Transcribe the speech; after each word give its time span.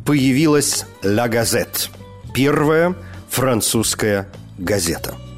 появилась 0.05 0.85
«Ла 1.01 1.27
Газет»– 1.27 1.89
первая 2.35 2.93
французская 3.31 4.29
газета– 4.59 5.15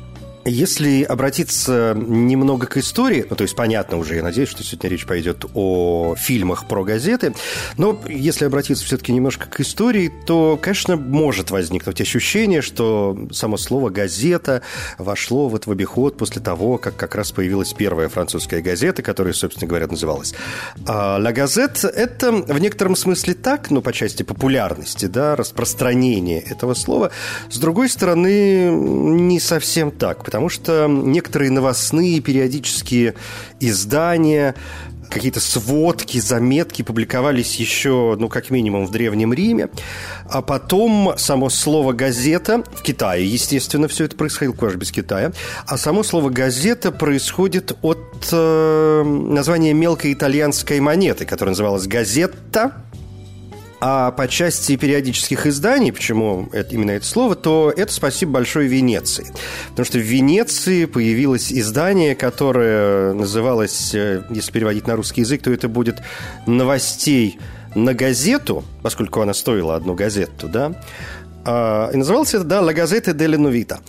если 0.46 1.04
обратиться 1.04 1.94
немного 1.96 2.68
к 2.68 2.78
истории, 2.78 3.26
ну, 3.30 3.36
то 3.36 3.44
есть 3.44 3.56
понятно 3.56 3.98
уже, 3.98 4.16
я 4.16 4.24
надеюсь, 4.24 4.50
что 4.50 4.64
сегодня 4.64 4.90
речь 4.90 5.06
пойдет 5.06 5.46
о 5.54 6.16
фильмах 6.18 6.68
про 6.68 6.84
газеты, 6.84 7.34
но 7.78 8.00
если 8.08 8.46
обратиться 8.46 8.84
все-таки 8.86 9.12
немножко 9.12 9.48
к 9.48 9.60
истории, 9.60 10.12
то, 10.26 10.58
конечно, 10.62 10.96
может 10.96 11.52
возникнуть 11.52 12.02
ощущение, 12.02 12.62
что 12.62 13.18
само 13.32 13.58
слово 13.58 13.90
«газета» 13.90 14.62
вошло 14.98 15.50
вот 15.50 15.68
в 15.68 15.72
обиход 15.72 16.18
после 16.18 16.42
того, 16.42 16.78
как 16.78 16.96
как 16.96 17.16
раз 17.16 17.32
появилась 17.32 17.74
первая 17.74 18.10
французская 18.10 18.62
газета, 18.62 19.02
которая, 19.02 19.34
собственно 19.34 19.68
говоря, 19.68 19.88
называлась 19.88 20.34
а 20.86 21.18
«Ла 21.20 21.32
Газет». 21.32 21.84
Это 21.84 22.32
в 22.32 22.60
некотором 22.60 22.96
смысле 22.96 23.34
так, 23.34 23.70
ну, 23.70 23.82
по 23.82 23.94
части 23.94 24.24
популярности, 24.24 25.06
да, 25.06 25.36
распространения 25.36 26.40
этого 26.40 26.74
слова. 26.74 27.12
С 27.50 27.58
другой 27.58 27.90
стороны, 27.90 28.70
не 28.72 29.40
совсем 29.40 29.92
так, 29.92 30.24
потому 30.32 30.48
что 30.48 30.88
некоторые 30.88 31.52
новостные 31.52 32.22
периодические 32.22 33.16
издания 33.60 34.56
какие-то 35.10 35.42
сводки, 35.42 36.20
заметки 36.20 36.84
публиковались 36.84 37.58
еще, 37.58 38.16
ну, 38.18 38.30
как 38.30 38.50
минимум, 38.50 38.86
в 38.86 38.92
Древнем 38.92 39.34
Риме. 39.34 39.68
А 40.30 40.42
потом 40.42 41.16
само 41.18 41.50
слово 41.50 41.92
«газета» 41.92 42.64
в 42.74 42.82
Китае, 42.82 43.28
естественно, 43.28 43.90
все 43.90 44.06
это 44.06 44.16
происходило, 44.16 44.54
куда 44.54 44.72
без 44.76 44.90
Китая. 44.90 45.34
А 45.68 45.78
само 45.78 46.02
слово 46.04 46.30
«газета» 46.30 46.94
происходит 46.94 47.78
от 47.82 48.30
э, 48.32 49.04
названия 49.04 49.74
мелкой 49.74 50.14
итальянской 50.14 50.80
монеты, 50.80 51.26
которая 51.26 51.52
называлась 51.52 51.88
«газетта», 51.88 52.86
а 53.84 54.12
по 54.12 54.28
части 54.28 54.76
периодических 54.76 55.48
изданий, 55.48 55.92
почему 55.92 56.48
это, 56.54 56.76
именно 56.76 56.92
это 56.92 57.06
слово, 57.06 57.36
то 57.36 57.74
это 57.76 57.92
спасибо 57.92 58.34
большой 58.34 58.68
Венеции. 58.68 59.26
Потому 59.70 59.86
что 59.86 59.98
в 59.98 60.02
Венеции 60.02 60.86
появилось 60.86 61.52
издание, 61.52 62.16
которое 62.16 63.14
называлось, 63.14 63.96
э, 63.96 64.24
если 64.30 64.52
переводить 64.52 64.86
на 64.86 64.96
русский 64.96 65.22
язык, 65.22 65.42
то 65.42 65.52
это 65.52 65.68
будет 65.68 66.04
«Новостей 66.46 67.40
на 67.74 67.96
газету», 67.96 68.64
поскольку 68.84 69.22
она 69.22 69.34
стоила 69.34 69.76
одну 69.76 69.96
газету, 69.96 70.48
да, 70.48 70.74
а, 71.44 71.90
и 71.92 71.98
назывался 71.98 72.38
это, 72.38 72.46
да, 72.46 72.62
«La 72.62 72.74
Gazzetta 72.74 73.14
della 73.14 73.38
Novita». 73.38 73.80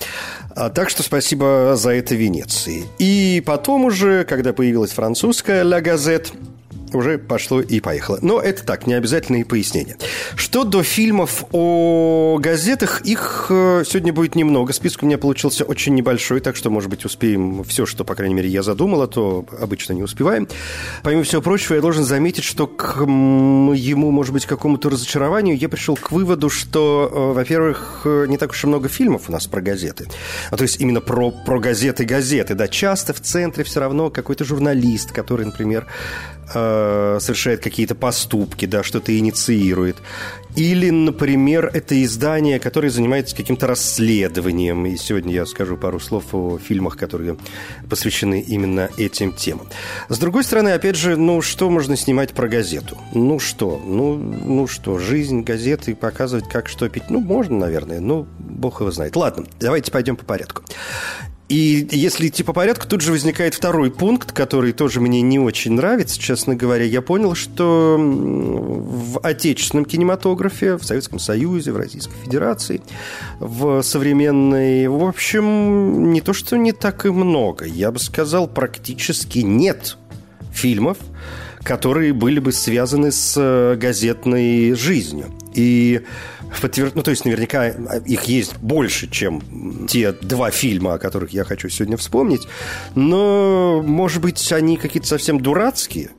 А, 0.54 0.70
так 0.70 0.88
что 0.88 1.03
спасибо 1.03 1.74
за 1.76 1.91
это 1.91 2.14
Венеции. 2.14 2.84
И 2.98 3.42
потом 3.44 3.84
уже, 3.84 4.24
когда 4.24 4.54
появилась 4.54 4.92
французская 4.92 5.64
«La 5.64 5.82
Gazette», 5.82 6.32
уже 6.92 7.19
пошло 7.19 7.60
и 7.60 7.80
поехало. 7.80 8.19
Но 8.22 8.41
это 8.41 8.64
так, 8.64 8.86
не 8.86 8.94
обязательные 8.94 9.44
пояснения. 9.44 9.97
Что 10.36 10.64
до 10.64 10.82
фильмов 10.82 11.44
о 11.53 12.38
газетах, 12.41 13.03
их 13.03 13.47
э, 13.50 13.84
сегодня 13.86 14.12
будет 14.12 14.34
немного. 14.34 14.72
Список 14.72 15.03
у 15.03 15.06
меня 15.06 15.19
получился 15.19 15.64
очень 15.64 15.94
небольшой, 15.94 16.41
так 16.41 16.56
что, 16.56 16.70
может 16.70 16.91
быть, 16.91 17.04
успеем 17.04 17.64
все, 17.64 17.86
что, 17.86 18.04
по 18.04 18.14
крайней 18.14 18.34
мере, 18.34 18.48
я 18.48 18.62
задумал, 18.62 19.03
а 19.03 19.06
то 19.06 19.44
обычно 19.60 19.92
не 19.92 20.03
успеваем. 20.03 20.48
Помимо 21.03 21.22
всего 21.25 21.42
прочего, 21.42 21.75
я 21.75 21.80
должен 21.80 22.04
заметить, 22.04 22.44
что 22.44 22.66
к 22.66 23.00
ему, 23.03 24.10
может 24.10 24.32
быть, 24.32 24.47
какому-то 24.47 24.91
разочарованию 24.91 25.56
я 25.56 25.69
пришел 25.69 25.97
к 25.97 26.12
выводу, 26.12 26.50
что, 26.50 27.10
э, 27.12 27.32
во-первых, 27.34 28.03
не 28.04 28.36
так 28.36 28.50
уж 28.50 28.64
и 28.64 28.66
много 28.66 28.88
фильмов 28.88 29.28
у 29.28 29.32
нас 29.32 29.47
про 29.47 29.60
газеты. 29.60 30.09
А 30.50 30.56
то 30.56 30.62
есть 30.62 30.80
именно 30.80 31.00
про, 31.00 31.30
про 31.30 31.59
газеты-газеты. 31.59 32.54
Да, 32.54 32.69
часто 32.69 33.12
в 33.12 33.20
центре 33.20 33.64
все 33.64 33.80
равно 33.80 34.10
какой-то 34.10 34.44
журналист, 34.44 35.12
который, 35.12 35.47
например, 35.47 35.86
э, 36.54 37.18
совершает 37.20 37.60
какие-то 37.60 37.94
поступки, 37.94 38.66
да, 38.66 38.82
что-то 38.82 39.16
инициирует. 39.16 39.96
Или, 40.54 40.90
например, 40.90 41.70
это 41.72 42.02
издание, 42.04 42.58
которое 42.58 42.90
занимается 42.90 43.34
каким-то 43.34 43.66
расследованием. 43.66 44.84
И 44.84 44.96
сегодня 44.96 45.32
я 45.32 45.46
скажу 45.46 45.78
пару 45.78 45.98
слов 45.98 46.34
о 46.34 46.58
фильмах, 46.58 46.98
которые 46.98 47.36
посвящены 47.88 48.41
именно 48.41 48.91
этим 48.98 49.32
темам. 49.32 49.66
С 50.10 50.18
другой 50.18 50.44
стороны, 50.44 50.70
опять 50.70 50.96
же, 50.96 51.16
ну 51.16 51.41
что 51.41 51.70
можно 51.70 51.96
снимать 51.96 52.32
про 52.32 52.48
газету? 52.48 52.98
Ну 53.14 53.38
что? 53.38 53.80
Ну, 53.82 54.16
ну 54.16 54.66
что, 54.66 54.98
жизнь 54.98 55.42
газеты 55.42 55.94
показывать, 55.94 56.48
как 56.48 56.68
что 56.68 56.88
пить? 56.88 57.04
Ну, 57.08 57.20
можно, 57.20 57.56
наверное, 57.56 58.00
ну, 58.00 58.26
бог 58.38 58.80
его 58.80 58.91
знает. 58.91 59.16
Ладно, 59.16 59.46
давайте 59.58 59.91
пойдем 59.91 60.16
по 60.16 60.24
порядку. 60.24 60.62
И 61.52 61.86
если 61.90 62.28
идти 62.28 62.42
по 62.42 62.54
порядку, 62.54 62.88
тут 62.88 63.02
же 63.02 63.12
возникает 63.12 63.52
второй 63.52 63.90
пункт, 63.90 64.32
который 64.32 64.72
тоже 64.72 65.02
мне 65.02 65.20
не 65.20 65.38
очень 65.38 65.72
нравится, 65.72 66.18
честно 66.18 66.56
говоря. 66.56 66.86
Я 66.86 67.02
понял, 67.02 67.34
что 67.34 67.98
в 67.98 69.18
отечественном 69.18 69.84
кинематографе, 69.84 70.78
в 70.78 70.84
Советском 70.84 71.18
Союзе, 71.18 71.72
в 71.72 71.76
Российской 71.76 72.14
Федерации, 72.24 72.80
в 73.38 73.82
современной, 73.82 74.88
в 74.88 75.04
общем, 75.04 76.10
не 76.14 76.22
то, 76.22 76.32
что 76.32 76.56
не 76.56 76.72
так 76.72 77.04
и 77.04 77.10
много. 77.10 77.66
Я 77.66 77.92
бы 77.92 77.98
сказал, 77.98 78.48
практически 78.48 79.41
нет 79.41 79.98
фильмов, 80.54 80.96
которые 81.62 82.14
были 82.14 82.41
бы 82.41 82.52
связаны 82.52 83.12
с 83.12 83.34
э, 83.36 83.76
газетной 83.76 84.72
жизнью. 84.72 85.26
И 85.54 86.02
подтвер... 86.60 86.92
ну, 86.94 87.02
то 87.02 87.10
есть 87.10 87.24
наверняка 87.24 87.68
их 87.68 88.24
есть 88.24 88.56
больше, 88.58 89.08
чем 89.08 89.86
те 89.88 90.12
два 90.12 90.50
фильма, 90.50 90.94
о 90.94 90.98
которых 90.98 91.30
я 91.30 91.44
хочу 91.44 91.68
сегодня 91.68 91.97
вспомнить, 91.97 92.47
но, 92.94 93.82
может 93.84 94.22
быть, 94.22 94.53
они 94.53 94.77
какие-то 94.77 95.09
совсем 95.09 95.41
дурацкие, 95.41 96.10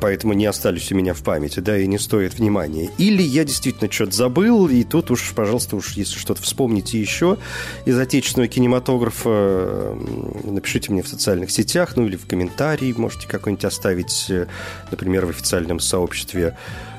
поэтому 0.00 0.32
не 0.32 0.46
остались 0.46 0.92
у 0.92 0.94
меня 0.94 1.14
в 1.14 1.22
памяти, 1.22 1.60
да, 1.60 1.78
и 1.78 1.86
не 1.86 1.98
стоят 1.98 2.34
внимания. 2.34 2.90
Или 2.98 3.22
я 3.22 3.44
действительно 3.44 3.90
что-то 3.90 4.12
забыл, 4.12 4.68
и 4.68 4.84
тут 4.84 5.10
уж, 5.10 5.32
пожалуйста, 5.34 5.76
уж 5.76 5.92
если 5.92 6.18
что-то 6.18 6.42
вспомните 6.42 7.00
еще 7.00 7.38
из 7.84 7.98
отечественного 7.98 8.48
кинематографа, 8.48 9.96
напишите 10.44 10.92
мне 10.92 11.02
в 11.02 11.08
социальных 11.08 11.50
сетях, 11.50 11.96
ну 11.96 12.06
или 12.06 12.16
в 12.16 12.26
комментарии 12.26 12.94
можете 12.96 13.28
какой-нибудь 13.28 13.64
оставить, 13.64 14.26
э, 14.28 14.46
например, 14.90 15.26
в 15.26 15.30
официальном 15.30 15.80
сообществе 15.80 16.56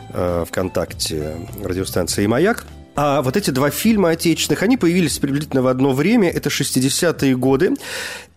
ВКонтакте 0.10 1.36
радиостанции 1.64 2.26
«Маяк». 2.26 2.66
А 2.96 3.22
вот 3.22 3.38
эти 3.38 3.52
два 3.52 3.70
фильма 3.70 4.10
отечественных, 4.10 4.64
они 4.64 4.76
появились 4.76 5.20
приблизительно 5.20 5.62
в 5.62 5.68
одно 5.68 5.94
время, 5.94 6.32
это 6.32 6.50
60-е 6.50 7.38
годы. 7.38 7.74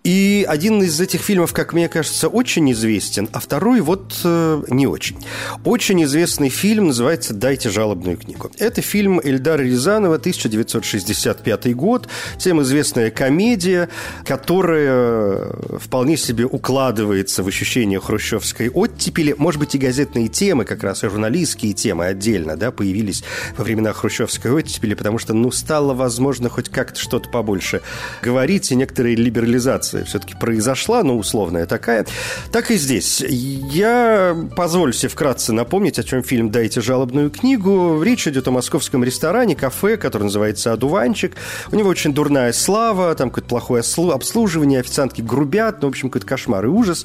И 0.03 0.47
один 0.49 0.83
из 0.83 0.99
этих 0.99 1.21
фильмов, 1.21 1.53
как 1.53 1.75
мне 1.75 1.89
кажется, 1.89 2.29
очень 2.29 2.73
известен, 2.73 3.29
а 3.33 3.41
второй 3.41 3.83
вот 3.83 4.19
э, 4.25 4.63
не 4.69 4.87
очень. 4.87 5.19
Очень 5.65 6.05
известный 6.05 6.49
фильм 6.49 6.87
называется 6.87 7.35
«Дайте 7.35 7.69
жалобную 7.69 8.17
книгу». 8.17 8.51
Это 8.59 8.81
фильм 8.81 9.21
Эльдара 9.23 9.61
Рязанова, 9.61 10.15
1965 10.15 11.77
год, 11.77 12.09
всем 12.39 12.63
известная 12.63 13.11
комедия, 13.11 13.91
которая 14.25 15.53
вполне 15.79 16.17
себе 16.17 16.47
укладывается 16.47 17.43
в 17.43 17.49
ощущение 17.49 18.01
хрущевской 18.01 18.71
оттепели. 18.71 19.35
Может 19.37 19.61
быть, 19.61 19.75
и 19.75 19.79
газетные 19.79 20.29
темы, 20.29 20.65
как 20.65 20.83
раз 20.83 21.05
и 21.05 21.09
журналистские 21.09 21.75
темы 21.75 22.07
отдельно, 22.07 22.57
да, 22.57 22.71
появились 22.71 23.23
во 23.55 23.65
времена 23.65 23.93
хрущевской 23.93 24.51
оттепели, 24.51 24.95
потому 24.95 25.19
что, 25.19 25.35
ну, 25.35 25.51
стало 25.51 25.93
возможно 25.93 26.49
хоть 26.49 26.71
как-то 26.71 26.99
что-то 26.99 27.29
побольше 27.29 27.83
говорить, 28.23 28.73
и 28.73 28.77
некоторые 28.77 29.15
либерализации 29.15 29.90
трансформация 29.91 30.05
все-таки 30.05 30.35
произошла, 30.35 31.03
ну, 31.03 31.19
условная 31.19 31.67
такая. 31.67 32.07
Так 32.53 32.71
и 32.71 32.77
здесь. 32.77 33.21
Я 33.21 34.37
позволю 34.57 34.93
себе 34.93 35.09
вкратце 35.09 35.53
напомнить, 35.53 35.99
о 35.99 36.03
чем 36.03 36.23
фильм 36.23 36.51
«Дайте 36.51 36.81
жалобную 36.81 37.31
книгу». 37.31 38.03
Речь 38.03 38.27
идет 38.27 38.49
о 38.49 38.51
московском 38.51 39.05
ресторане, 39.05 39.57
кафе, 39.57 39.97
который 39.97 40.25
называется 40.25 40.73
«Одуванчик». 40.73 41.35
У 41.73 41.77
него 41.77 41.89
очень 41.89 42.13
дурная 42.13 42.53
слава, 42.53 43.15
там 43.15 43.31
какое-то 43.31 43.49
плохое 43.49 43.83
обслуживание, 44.13 44.81
официантки 44.81 45.21
грубят, 45.23 45.83
ну, 45.83 45.89
в 45.89 45.91
общем, 45.91 46.09
какой-то 46.09 46.27
кошмар 46.27 46.65
и 46.65 46.69
ужас. 46.69 47.05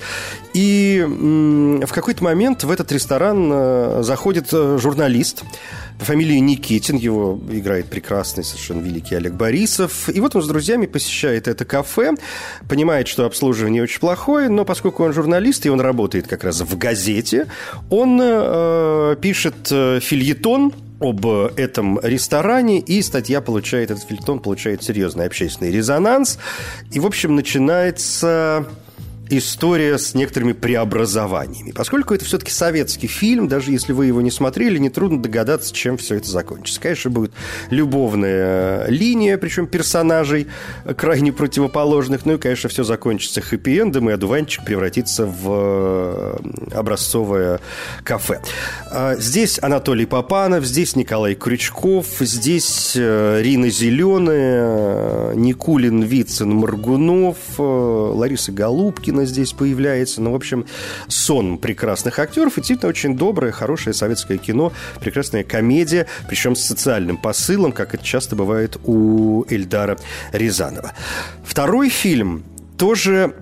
И 0.53 1.03
в 1.05 1.91
какой-то 1.91 2.23
момент 2.23 2.63
в 2.63 2.71
этот 2.71 2.91
ресторан 2.91 3.49
э, 3.51 3.99
заходит 4.03 4.47
э, 4.51 4.77
журналист, 4.79 5.43
по 5.99 6.05
фамилии 6.05 6.37
Никитин, 6.39 6.97
его 6.97 7.39
играет 7.49 7.85
прекрасный, 7.87 8.43
совершенно 8.43 8.81
великий 8.81 9.15
Олег 9.15 9.33
Борисов. 9.33 10.09
И 10.09 10.19
вот 10.19 10.35
он 10.35 10.43
с 10.43 10.47
друзьями 10.47 10.87
посещает 10.87 11.47
это 11.47 11.63
кафе, 11.63 12.15
понимает, 12.75 13.07
что 13.07 13.25
обслуживание 13.25 13.81
очень 13.81 14.01
плохое, 14.01 14.49
но 14.49 14.65
поскольку 14.65 15.05
он 15.05 15.13
журналист, 15.13 15.65
и 15.65 15.69
он 15.69 15.79
работает 15.79 16.27
как 16.27 16.43
раз 16.43 16.59
в 16.59 16.77
газете, 16.77 17.47
он 17.89 18.19
э, 18.21 19.15
пишет 19.21 19.71
э, 19.71 20.01
фильетон 20.01 20.73
об 20.99 21.25
этом 21.25 22.01
ресторане, 22.03 22.81
и 22.81 23.01
статья 23.01 23.39
получает, 23.39 23.91
этот 23.91 24.03
фильетон 24.03 24.39
получает 24.39 24.83
серьезный 24.83 25.25
общественный 25.25 25.71
резонанс. 25.71 26.37
И, 26.91 26.99
в 26.99 27.05
общем, 27.05 27.37
начинается 27.37 28.65
история 29.29 29.97
с 29.97 30.13
некоторыми 30.13 30.53
преобразованиями. 30.53 31.71
Поскольку 31.71 32.13
это 32.13 32.25
все-таки 32.25 32.51
советский 32.51 33.07
фильм, 33.07 33.47
даже 33.47 33.71
если 33.71 33.93
вы 33.93 34.07
его 34.07 34.21
не 34.21 34.31
смотрели, 34.31 34.77
нетрудно 34.77 35.21
догадаться, 35.21 35.73
чем 35.73 35.97
все 35.97 36.15
это 36.15 36.29
закончится. 36.29 36.81
Конечно, 36.81 37.11
будет 37.11 37.31
любовная 37.69 38.87
линия, 38.87 39.37
причем 39.37 39.67
персонажей 39.67 40.47
крайне 40.97 41.31
противоположных. 41.31 42.25
Ну 42.25 42.35
и, 42.35 42.37
конечно, 42.37 42.69
все 42.69 42.83
закончится 42.83 43.41
хэппи-эндом, 43.41 44.09
и 44.09 44.13
одуванчик 44.13 44.63
превратится 44.65 45.25
в 45.25 45.45
э, 45.47 46.37
образцовое 46.73 47.59
кафе. 48.03 48.41
А 48.91 49.15
здесь 49.15 49.59
Анатолий 49.61 50.05
Попанов, 50.05 50.65
здесь 50.65 50.95
Николай 50.95 51.35
Крючков, 51.35 52.07
здесь 52.19 52.93
э, 52.95 53.41
Рина 53.41 53.69
Зеленая, 53.69 55.33
Никулин, 55.35 56.03
Вицин, 56.03 56.51
Маргунов, 56.53 57.37
э, 57.57 57.61
Лариса 57.61 58.51
Голубкина, 58.51 59.14
Пушкина 59.15 59.25
здесь 59.25 59.53
появляется. 59.53 60.21
Ну, 60.21 60.31
в 60.31 60.35
общем, 60.35 60.65
сон 61.07 61.57
прекрасных 61.57 62.19
актеров. 62.19 62.57
И 62.57 62.61
действительно 62.61 62.89
очень 62.89 63.15
доброе, 63.17 63.53
хорошее 63.53 63.93
советское 63.93 64.37
кино, 64.37 64.73
прекрасная 64.99 65.43
комедия, 65.43 66.05
причем 66.27 66.55
с 66.55 66.61
социальным 66.61 67.17
посылом, 67.17 67.71
как 67.71 67.95
это 67.95 68.03
часто 68.03 68.35
бывает 68.35 68.77
у 68.83 69.45
Эльдара 69.49 69.97
Рязанова. 70.33 70.91
Второй 71.43 71.89
фильм 71.89 72.43
тоже 72.77 73.33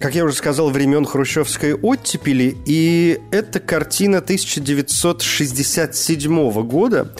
как 0.00 0.16
я 0.16 0.24
уже 0.24 0.34
сказал, 0.34 0.70
времен 0.70 1.04
хрущевской 1.06 1.72
оттепели, 1.72 2.56
и 2.66 3.20
это 3.30 3.60
картина 3.60 4.18
1967 4.18 6.66
года. 6.66 7.14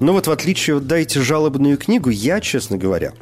Но 0.00 0.14
вот 0.14 0.26
в 0.26 0.30
отличие 0.30 0.78
от 0.78 0.86
«Дайте 0.86 1.20
жалобную 1.20 1.76
книгу», 1.76 2.08
я, 2.08 2.40
честно 2.40 2.78
говоря, 2.78 3.12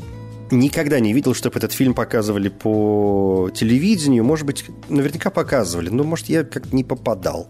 никогда 0.52 1.00
не 1.00 1.12
видел, 1.12 1.34
чтобы 1.34 1.58
этот 1.58 1.72
фильм 1.72 1.94
показывали 1.94 2.48
по 2.48 3.50
телевидению. 3.54 4.24
Может 4.24 4.46
быть, 4.46 4.64
наверняка 4.88 5.30
показывали, 5.30 5.88
но, 5.88 6.04
может, 6.04 6.28
я 6.28 6.44
как-то 6.44 6.74
не 6.74 6.84
попадал. 6.84 7.48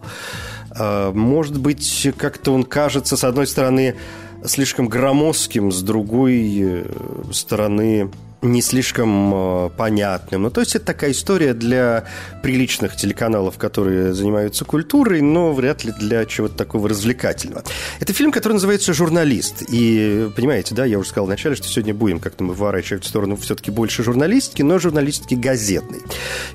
А, 0.71 1.13
может 1.13 1.59
быть, 1.59 2.09
как-то 2.17 2.53
он 2.53 2.65
кажется, 2.65 3.17
с 3.17 3.25
одной 3.25 3.47
стороны, 3.47 3.97
слишком 4.45 4.89
громоздким, 4.89 5.71
с 5.71 5.83
другой 5.83 6.59
э, 6.61 6.85
стороны, 7.33 8.11
не 8.43 8.61
слишком 8.61 9.33
э, 9.35 9.71
понятным. 9.77 10.43
Ну, 10.43 10.51
то 10.51 10.61
есть 10.61 10.75
это 10.75 10.85
такая 10.85 11.13
история 11.13 11.55
для 11.55 12.05
приличных 12.43 12.97
телеканалов, 12.97 13.57
которые 13.57 14.13
занимаются 14.15 14.65
культурой, 14.65 15.23
но 15.23 15.53
вряд 15.53 15.85
ли 15.85 15.93
для 15.93 16.27
чего-то 16.27 16.57
такого 16.57 16.89
развлекательного. 16.89 17.63
Это 18.01 18.13
фильм, 18.13 18.33
который 18.33 18.55
называется 18.55 18.93
«Журналист». 18.93 19.63
И, 19.69 20.29
понимаете, 20.35 20.75
да, 20.75 20.85
я 20.85 20.99
уже 20.99 21.09
сказал 21.09 21.27
вначале, 21.27 21.55
что 21.55 21.69
сегодня 21.69 21.95
будем 21.95 22.19
как-то 22.19 22.43
мы 22.43 22.55
выворачивать 22.55 23.05
в 23.05 23.09
сторону 23.09 23.37
все-таки 23.37 23.71
больше 23.71 24.03
журналистики, 24.03 24.63
но 24.63 24.79
журналистики 24.79 25.35
газетной. 25.35 26.01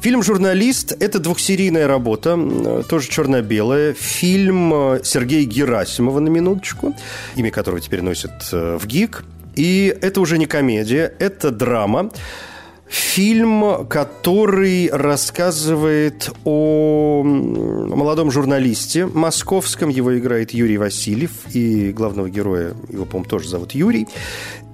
Фильм 0.01 0.23
«Журналист»— 0.23 0.95
это 0.99 1.19
двухсерийная 1.19 1.87
работа, 1.87 2.83
тоже 2.89 3.07
черно-белая. 3.09 3.93
Фильм 3.93 4.73
э, 4.73 4.99
Сергея 5.03 5.45
Герасимова, 5.45 6.19
на 6.19 6.27
минуточку, 6.27 6.93
имя 7.35 7.49
которого 7.49 7.79
теперь 7.79 8.01
носит 8.01 8.31
э, 8.51 8.77
в 8.77 8.85
ГИК– 8.85 9.23
и 9.57 9.97
это 10.01 10.21
уже 10.21 10.37
не 10.37 10.45
комедия, 10.45 11.13
это 11.19 11.51
драма. 11.51 12.11
Фильм, 12.87 13.85
который 13.87 14.89
рассказывает 14.89 16.31
о 16.45 17.21
молодом 17.23 18.31
журналисте 18.31 19.05
московском. 19.05 19.89
Его 19.89 20.17
играет 20.17 20.51
Юрий 20.51 20.77
Васильев. 20.77 21.31
И 21.53 21.91
главного 21.91 22.29
героя, 22.29 22.73
его, 22.89 23.03
по-моему, 23.03 23.29
тоже 23.29 23.49
зовут 23.49 23.73
Юрий. 23.73 24.07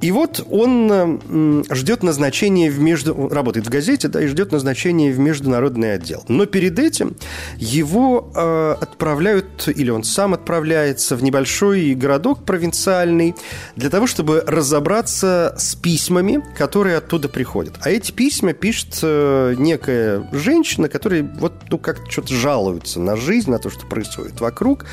И 0.03 0.11
вот 0.11 0.45
он 0.51 1.63
ждет 1.71 2.03
назначения 2.03 2.69
в 2.69 2.77
между... 2.77 3.29
работает 3.29 3.65
в 3.65 3.69
газете, 3.69 4.09
да, 4.09 4.21
и 4.21 4.27
ждет 4.27 4.51
назначения 4.51 5.13
в 5.13 5.17
международный 5.17 5.93
отдел. 5.93 6.25
Но 6.27 6.45
перед 6.45 6.77
этим 6.77 7.15
его 7.55 8.29
э, 8.35 8.75
отправляют, 8.81 9.69
или 9.73 9.89
он 9.91 10.03
сам 10.03 10.33
отправляется 10.33 11.15
в 11.15 11.23
небольшой 11.23 11.93
городок 11.93 12.43
провинциальный 12.43 13.33
для 13.77 13.89
того, 13.89 14.05
чтобы 14.05 14.43
разобраться 14.45 15.55
с 15.57 15.73
письмами, 15.75 16.43
которые 16.57 16.97
оттуда 16.97 17.29
приходят. 17.29 17.75
А 17.79 17.89
эти 17.89 18.11
письма 18.11 18.51
пишет 18.51 18.99
э, 19.03 19.55
некая 19.57 20.27
женщина, 20.33 20.89
которая 20.89 21.23
вот, 21.39 21.53
ну, 21.69 21.77
как-то 21.77 22.11
что-то 22.11 22.33
жалуется 22.33 22.99
на 22.99 23.15
жизнь, 23.15 23.49
на 23.49 23.57
то, 23.57 23.69
что 23.69 23.85
происходит 23.85 24.41
вокруг. 24.41 24.83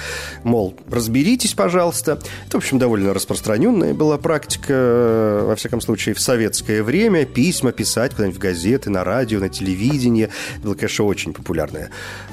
Мол, 0.44 0.76
разберитесь, 0.88 1.54
пожалуйста. 1.54 2.20
Это, 2.46 2.52
в 2.52 2.62
общем, 2.62 2.78
довольно 2.78 3.12
распространенная 3.12 3.92
была 3.92 4.16
практика 4.16 4.99
Э, 5.00 5.44
во 5.44 5.56
всяком 5.56 5.80
случае, 5.80 6.14
в 6.14 6.20
советское 6.20 6.82
время 6.82 7.24
письма 7.24 7.72
писать 7.72 8.12
куда-нибудь 8.12 8.36
в 8.36 8.40
газеты, 8.40 8.90
на 8.90 9.04
радио, 9.04 9.40
на 9.40 9.48
телевидении. 9.48 10.24
Это 10.24 10.62
было, 10.62 10.74
конечно, 10.74 11.04
очень 11.04 11.32
популярное 11.32 11.90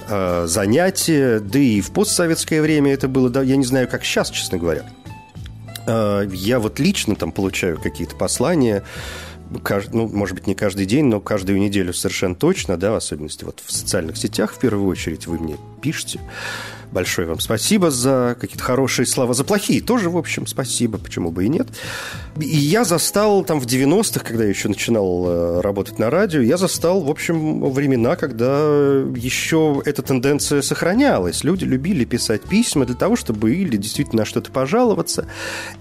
э, 0.09 0.45
занятие. 0.47 1.39
Да 1.39 1.59
и 1.59 1.81
в 1.81 1.91
постсоветское 1.91 2.61
время 2.61 2.93
это 2.93 3.07
было, 3.07 3.29
да, 3.29 3.41
я 3.41 3.55
не 3.55 3.65
знаю, 3.65 3.87
как 3.87 4.03
сейчас, 4.03 4.29
честно 4.29 4.57
говоря. 4.57 4.83
Э, 5.87 6.27
я 6.31 6.59
вот 6.59 6.79
лично 6.79 7.15
там 7.15 7.31
получаю 7.31 7.79
какие-то 7.79 8.15
послания, 8.15 8.83
ну, 9.93 10.07
может 10.09 10.35
быть, 10.35 10.47
не 10.47 10.55
каждый 10.55 10.85
день, 10.85 11.05
но 11.05 11.21
каждую 11.21 11.59
неделю 11.59 11.93
совершенно 11.93 12.35
точно, 12.35 12.77
да, 12.77 12.91
в 12.91 12.95
особенности 12.95 13.45
вот 13.45 13.63
в 13.65 13.71
социальных 13.71 14.17
сетях 14.17 14.53
в 14.53 14.59
первую 14.59 14.87
очередь 14.87 15.25
вы 15.27 15.39
мне 15.39 15.57
пишете. 15.81 16.19
Большое 16.91 17.27
вам 17.27 17.39
спасибо 17.39 17.91
за 17.91 18.37
какие-то 18.39 18.63
хорошие 18.63 19.05
слова. 19.05 19.33
За 19.33 19.43
плохие 19.43 19.81
тоже, 19.81 20.09
в 20.09 20.17
общем, 20.17 20.47
спасибо, 20.47 20.97
почему 20.97 21.31
бы 21.31 21.45
и 21.45 21.49
нет. 21.49 21.67
И 22.39 22.55
я 22.55 22.85
застал 22.85 23.43
там 23.43 23.59
в 23.59 23.65
90-х, 23.65 24.23
когда 24.23 24.43
я 24.43 24.49
еще 24.49 24.69
начинал 24.69 25.25
э, 25.27 25.61
работать 25.61 25.99
на 25.99 26.09
радио, 26.09 26.41
я 26.41 26.57
застал, 26.57 27.01
в 27.01 27.09
общем, 27.09 27.69
времена, 27.71 28.15
когда 28.15 28.59
еще 29.15 29.81
эта 29.85 30.01
тенденция 30.01 30.61
сохранялась. 30.61 31.43
Люди 31.43 31.65
любили 31.65 32.05
писать 32.05 32.43
письма 32.43 32.85
для 32.85 32.95
того, 32.95 33.15
чтобы 33.15 33.53
или 33.53 33.75
действительно 33.75 34.21
на 34.21 34.25
что-то 34.25 34.51
пожаловаться, 34.51 35.27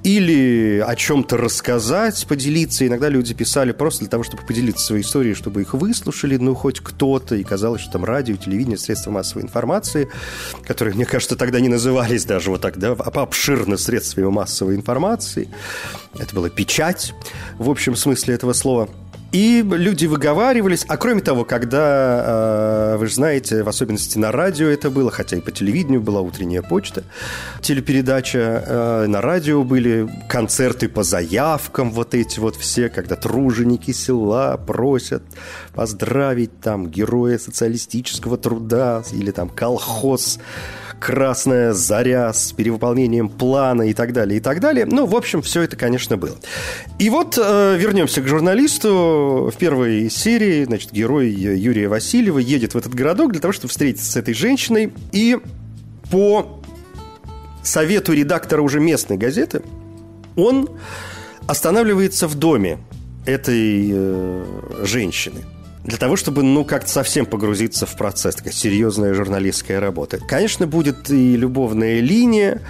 или 0.02 0.84
о 0.86 0.94
чем-то 0.96 1.36
рассказать, 1.36 2.26
поделиться. 2.26 2.86
Иногда 2.86 3.08
люди 3.08 3.32
писали 3.32 3.72
просто 3.72 4.00
для 4.00 4.08
того, 4.08 4.24
чтобы 4.24 4.42
поделиться 4.42 4.84
своей 4.84 5.02
историей, 5.02 5.34
чтобы 5.34 5.62
их 5.62 5.74
выслушали, 5.74 6.36
ну, 6.36 6.54
хоть 6.54 6.80
кто-то. 6.80 7.36
И 7.36 7.44
казалось, 7.44 7.82
что 7.82 7.92
там 7.92 8.04
радио, 8.04 8.36
телевидение, 8.36 8.76
средства 8.76 9.10
массовой 9.10 9.42
информации, 9.42 10.08
которые 10.64 10.95
мне 10.96 11.04
кажется, 11.04 11.36
тогда 11.36 11.60
не 11.60 11.68
назывались 11.68 12.24
даже 12.24 12.50
вот 12.50 12.62
так, 12.62 12.78
да, 12.78 12.92
обширно 12.92 13.76
средствами 13.76 14.26
массовой 14.26 14.74
информации. 14.74 15.48
Это 16.18 16.34
была 16.34 16.48
печать 16.48 17.12
в 17.58 17.70
общем 17.70 17.94
смысле 17.94 18.34
этого 18.34 18.54
слова. 18.54 18.88
И 19.32 19.62
люди 19.62 20.06
выговаривались. 20.06 20.84
А 20.88 20.96
кроме 20.96 21.20
того, 21.20 21.44
когда, 21.44 22.94
э, 22.94 22.96
вы 22.96 23.06
же 23.06 23.14
знаете, 23.14 23.62
в 23.62 23.68
особенности 23.68 24.16
на 24.16 24.32
радио 24.32 24.68
это 24.68 24.88
было, 24.88 25.10
хотя 25.10 25.36
и 25.36 25.40
по 25.40 25.50
телевидению 25.50 26.00
была 26.00 26.20
утренняя 26.20 26.62
почта, 26.62 27.02
телепередача, 27.60 28.64
э, 28.66 29.06
на 29.08 29.20
радио 29.20 29.62
были 29.64 30.08
концерты 30.28 30.88
по 30.88 31.02
заявкам, 31.02 31.90
вот 31.90 32.14
эти 32.14 32.38
вот 32.38 32.56
все, 32.56 32.88
когда 32.88 33.16
труженики 33.16 33.90
села 33.90 34.56
просят 34.56 35.22
поздравить 35.74 36.60
там 36.60 36.88
героя 36.88 37.38
социалистического 37.38 38.38
труда 38.38 39.02
или 39.12 39.32
там 39.32 39.50
колхоз 39.50 40.38
красная 41.00 41.72
заря 41.72 42.32
с 42.32 42.52
перевыполнением 42.52 43.28
плана 43.28 43.82
и 43.82 43.94
так 43.94 44.12
далее, 44.12 44.38
и 44.38 44.40
так 44.40 44.60
далее. 44.60 44.86
Ну, 44.86 45.06
в 45.06 45.14
общем, 45.14 45.42
все 45.42 45.62
это, 45.62 45.76
конечно, 45.76 46.16
было. 46.16 46.36
И 46.98 47.10
вот 47.10 47.38
э, 47.38 47.76
вернемся 47.76 48.22
к 48.22 48.26
журналисту. 48.26 49.50
В 49.52 49.56
первой 49.58 50.10
серии, 50.10 50.64
значит, 50.64 50.92
герой 50.92 51.30
Юрия 51.30 51.88
Васильева 51.88 52.38
едет 52.38 52.74
в 52.74 52.78
этот 52.78 52.94
городок 52.94 53.32
для 53.32 53.40
того, 53.40 53.52
чтобы 53.52 53.70
встретиться 53.70 54.10
с 54.10 54.16
этой 54.16 54.34
женщиной. 54.34 54.92
И 55.12 55.38
по 56.10 56.60
совету 57.62 58.12
редактора 58.12 58.62
уже 58.62 58.80
местной 58.80 59.16
газеты 59.16 59.62
он 60.36 60.68
останавливается 61.46 62.28
в 62.28 62.34
доме 62.34 62.78
этой 63.26 63.90
э, 63.92 64.44
женщины– 64.84 65.44
для 65.86 65.98
того, 65.98 66.16
чтобы, 66.16 66.42
ну, 66.42 66.64
как-то 66.64 66.90
совсем 66.90 67.26
погрузиться 67.26 67.86
в 67.86 67.96
процесс. 67.96 68.34
Такая 68.34 68.52
серьезная 68.52 69.14
журналистская 69.14 69.78
работа. 69.78 70.18
Конечно, 70.18 70.66
будет 70.66 71.10
и 71.10 71.36
любовная 71.36 72.00
линия, 72.00 72.60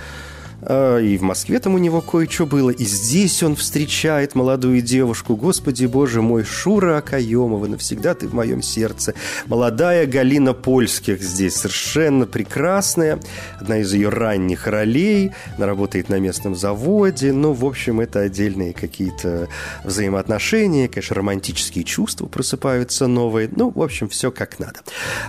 и 0.62 1.18
в 1.18 1.22
Москве 1.22 1.58
там 1.58 1.74
у 1.74 1.78
него 1.78 2.00
кое-что 2.00 2.46
было. 2.46 2.70
И 2.70 2.84
здесь 2.84 3.42
он 3.42 3.56
встречает 3.56 4.34
молодую 4.34 4.80
девушку. 4.80 5.36
Господи 5.36 5.86
боже 5.86 6.22
мой, 6.22 6.44
Шура 6.44 6.98
Акаемова, 6.98 7.66
навсегда 7.66 8.14
ты 8.14 8.26
в 8.26 8.34
моем 8.34 8.62
сердце. 8.62 9.14
Молодая 9.46 10.06
Галина 10.06 10.54
Польских 10.54 11.22
здесь 11.22 11.54
совершенно 11.54 12.26
прекрасная. 12.26 13.20
Одна 13.60 13.78
из 13.78 13.92
ее 13.92 14.08
ранних 14.08 14.66
ролей. 14.66 15.32
Она 15.56 15.66
работает 15.66 16.08
на 16.08 16.18
местном 16.18 16.54
заводе. 16.54 17.32
Ну, 17.32 17.52
в 17.52 17.64
общем, 17.64 18.00
это 18.00 18.20
отдельные 18.20 18.72
какие-то 18.72 19.48
взаимоотношения. 19.84 20.88
Конечно, 20.88 21.16
романтические 21.16 21.84
чувства 21.84 22.26
просыпаются 22.26 23.06
новые. 23.06 23.48
Ну, 23.54 23.70
в 23.70 23.82
общем, 23.82 24.08
все 24.08 24.30
как 24.30 24.58
надо. 24.58 24.80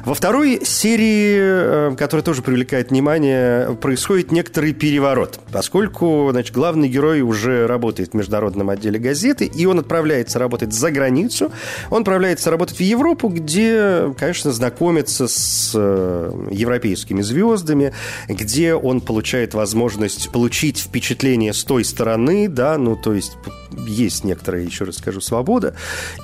Во 0.06 0.14
второй 0.14 0.62
серии, 0.64 1.92
э, 1.92 1.96
которая 1.98 2.24
тоже 2.24 2.42
привлекает 2.42 2.90
внимание, 2.92 3.76
происходит 3.76 4.32
некоторый 4.32 4.74
переворот 4.74 5.27
наоборот, 5.28 5.40
поскольку 5.52 6.30
значит, 6.32 6.54
главный 6.54 6.88
герой 6.88 7.22
уже 7.22 7.68
работает 7.68 8.12
в 8.12 8.14
международном 8.14 8.70
отделе 8.70 9.00
газеты, 9.00 9.46
и 9.46 9.66
он 9.66 9.80
отправляется 9.80 10.40
работать 10.40 10.74
за 10.74 10.92
границу, 10.92 11.52
он 11.90 12.02
отправляется 12.02 12.52
работать 12.52 12.78
в 12.78 12.82
Европу, 12.82 13.30
где, 13.30 14.14
конечно, 14.18 14.52
знакомится 14.52 15.28
с 15.28 15.72
э, 15.76 16.48
европейскими 16.52 17.22
звездами, 17.22 17.94
где 18.28 18.74
он 18.74 19.02
получает 19.02 19.54
возможность 19.54 20.32
получить 20.32 20.80
впечатление 20.80 21.54
с 21.54 21.64
той 21.64 21.84
стороны, 21.84 22.48
да, 22.48 22.78
ну, 22.78 22.96
то 22.96 23.14
есть 23.14 23.34
есть 23.88 24.24
некоторая, 24.24 24.64
еще 24.64 24.86
раз 24.86 24.98
скажу, 24.98 25.22
свобода. 25.22 25.76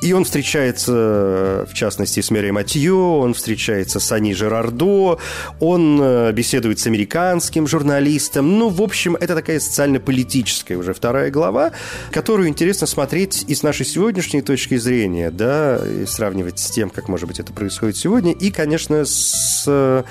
И 0.02 0.14
он 0.14 0.26
встречается, 0.26 1.68
в 1.70 1.74
частности, 1.74 2.22
с 2.22 2.32
Мэри 2.32 2.52
Матьё, 2.52 3.20
он 3.20 3.34
встречается 3.34 4.00
с 4.00 4.12
Ани 4.12 4.34
Жерардо, 4.34 5.20
он 5.60 6.00
э, 6.02 6.32
беседует 6.32 6.80
с 6.80 6.88
американским 6.88 7.68
журналистом. 7.68 8.58
Ну, 8.58 8.70
в 8.70 8.82
общем, 8.82 9.16
это 9.16 9.36
такая 9.36 9.60
социально-политическая 9.60 10.76
уже 10.76 10.94
вторая 10.94 11.32
глава, 11.32 11.72
которую 12.12 12.48
интересно 12.48 12.88
смотреть 12.88 13.46
и 13.48 13.56
с 13.56 13.64
нашей 13.64 13.86
сегодняшней 13.86 14.42
точки 14.42 14.78
зрения, 14.78 15.32
да, 15.32 15.80
и 15.86 16.06
сравнивать 16.06 16.60
с 16.60 16.70
тем, 16.70 16.90
как, 16.90 17.08
может 17.08 17.28
быть, 17.28 17.40
это 17.40 17.54
происходит 17.54 17.98
сегодня, 17.98 18.34
и, 18.34 18.52
конечно, 18.52 19.06
с 19.06 19.64
э, 19.68 20.04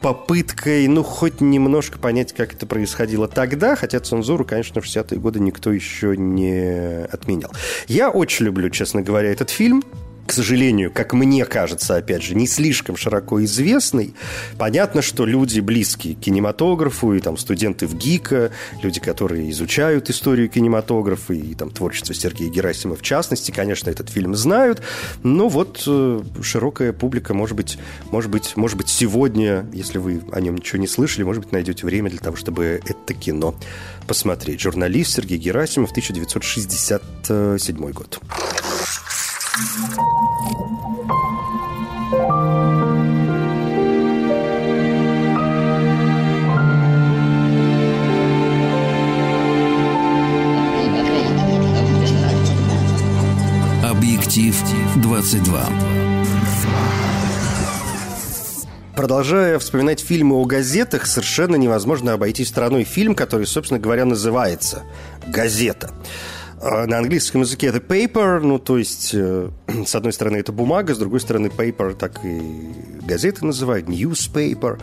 попыткой, 0.00 0.88
ну, 0.88 1.02
хоть 1.02 1.40
немножко 1.40 1.98
понять, 1.98 2.32
как 2.32 2.54
это 2.54 2.66
происходило 2.66 3.28
тогда, 3.28 3.76
хотя 3.76 4.00
цензуру, 4.00 4.44
конечно, 4.44 4.80
в 4.80 4.84
60-е 4.84 5.18
годы 5.18 5.40
никто 5.40 5.72
еще 5.72 6.16
не 6.16 7.04
отменял. 7.04 7.50
Я 7.86 8.10
очень 8.10 8.46
люблю, 8.46 8.70
честно 8.70 9.02
говоря, 9.02 9.30
этот 9.30 9.50
фильм 9.50 9.82
к 10.26 10.32
сожалению, 10.32 10.90
как 10.92 11.12
мне 11.12 11.44
кажется, 11.44 11.96
опять 11.96 12.22
же, 12.22 12.34
не 12.34 12.46
слишком 12.46 12.96
широко 12.96 13.42
известный. 13.44 14.14
Понятно, 14.58 15.02
что 15.02 15.26
люди 15.26 15.60
близкие 15.60 16.14
к 16.14 16.20
кинематографу, 16.20 17.14
и 17.14 17.20
там 17.20 17.36
студенты 17.36 17.86
в 17.86 17.96
ГИКа, 17.96 18.52
люди, 18.82 19.00
которые 19.00 19.50
изучают 19.50 20.10
историю 20.10 20.48
кинематографа 20.48 21.32
и 21.34 21.54
там 21.54 21.70
творчество 21.70 22.14
Сергея 22.14 22.50
Герасимова 22.50 22.96
в 22.96 23.02
частности, 23.02 23.50
конечно, 23.50 23.90
этот 23.90 24.08
фильм 24.10 24.34
знают. 24.34 24.82
Но 25.22 25.48
вот 25.48 25.82
э, 25.86 26.22
широкая 26.42 26.92
публика, 26.92 27.34
может 27.34 27.56
быть, 27.56 27.78
может 28.10 28.30
быть, 28.30 28.56
может 28.56 28.76
быть, 28.76 28.88
сегодня, 28.88 29.66
если 29.72 29.98
вы 29.98 30.22
о 30.32 30.40
нем 30.40 30.56
ничего 30.56 30.78
не 30.78 30.86
слышали, 30.86 31.24
может 31.24 31.42
быть, 31.42 31.52
найдете 31.52 31.86
время 31.86 32.10
для 32.10 32.18
того, 32.18 32.36
чтобы 32.36 32.80
это 32.86 33.14
кино 33.14 33.54
посмотреть. 34.06 34.60
Журналист 34.60 35.14
Сергей 35.14 35.38
Герасимов, 35.38 35.90
1967 35.92 37.90
год. 37.92 38.20
Объектив 53.84 54.56
22. 54.96 55.68
Продолжая 58.96 59.58
вспоминать 59.58 60.00
фильмы 60.00 60.36
о 60.36 60.46
газетах, 60.46 61.04
совершенно 61.04 61.56
невозможно 61.56 62.14
обойти 62.14 62.46
стороной 62.46 62.84
фильм, 62.84 63.14
который, 63.14 63.46
собственно 63.46 63.78
говоря, 63.78 64.06
называется 64.06 64.84
«Газета». 65.26 65.90
А 66.62 66.86
на 66.86 66.98
английском 66.98 67.40
языке 67.40 67.68
это 67.68 67.78
paper, 67.78 68.40
ну, 68.40 68.58
то 68.58 68.76
есть, 68.76 69.12
э, 69.14 69.48
с 69.86 69.94
одной 69.94 70.12
стороны, 70.12 70.36
это 70.36 70.52
бумага, 70.52 70.94
с 70.94 70.98
другой 70.98 71.20
стороны, 71.20 71.46
paper 71.46 71.94
так 71.94 72.20
и 72.22 72.40
газеты 73.02 73.46
называют, 73.46 73.88
newspaper, 73.88 74.78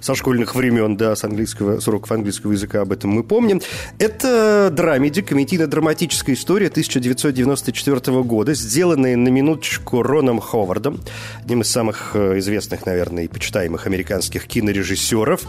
со 0.00 0.14
школьных 0.14 0.54
времен, 0.54 0.96
да, 0.96 1.16
с 1.16 1.24
английского, 1.24 1.80
с 1.80 1.88
уроков 1.88 2.12
английского 2.12 2.52
языка 2.52 2.82
об 2.82 2.92
этом 2.92 3.10
мы 3.10 3.24
помним. 3.24 3.62
Это 3.98 4.70
драмеди, 4.70 5.22
комедийно-драматическая 5.22 6.34
история 6.34 6.66
1994 6.66 8.22
года, 8.22 8.52
сделанная 8.52 9.16
на 9.16 9.28
минуточку 9.28 10.02
Роном 10.02 10.38
Ховардом, 10.38 11.00
одним 11.42 11.62
из 11.62 11.70
самых 11.70 12.10
э, 12.14 12.38
известных, 12.40 12.84
наверное, 12.84 13.24
и 13.24 13.28
почитаемых 13.28 13.86
американских 13.86 14.46
кинорежиссеров. 14.46 15.42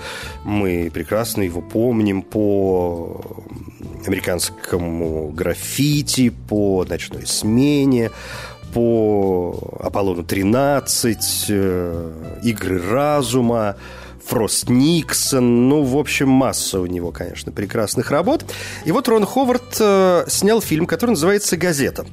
Мы 0.45 0.89
прекрасно 0.93 1.41
его 1.41 1.61
помним 1.61 2.21
по 2.21 3.21
американскому 4.05 5.29
граффити, 5.29 6.29
по 6.29 6.85
ночной 6.87 7.25
смене, 7.25 8.11
по 8.73 9.79
Аполлону-13, 9.79 11.17
э, 11.49 12.39
Игры 12.43 12.81
разума, 12.81 13.75
Фрост 14.25 14.69
Никсон, 14.69 15.69
ну, 15.69 15.83
в 15.83 15.97
общем, 15.97 16.29
масса 16.29 16.79
у 16.79 16.85
него, 16.85 17.11
конечно, 17.11 17.51
прекрасных 17.51 18.09
работ. 18.09 18.45
И 18.85 18.91
вот 18.91 19.07
Рон 19.07 19.25
Ховард 19.25 19.77
э, 19.79 20.25
снял 20.27 20.61
фильм, 20.61 20.85
который 20.85 21.11
называется 21.11 21.57
«Газета». 21.57 22.05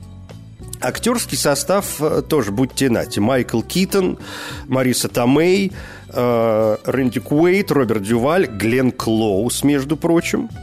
Актерский 0.82 1.36
состав 1.36 2.00
э, 2.00 2.22
тоже, 2.28 2.52
будьте 2.52 2.90
нати. 2.90 3.20
Майкл 3.20 3.62
Китон, 3.62 4.18
Мариса 4.66 5.08
Томей, 5.08 5.72
Рэнди 6.12 7.20
Куэйт, 7.20 7.70
Роберт 7.70 8.02
Дюваль, 8.02 8.46
Глен 8.46 8.90
Клоус, 8.90 9.62
между 9.62 9.96
прочим– 9.96 10.48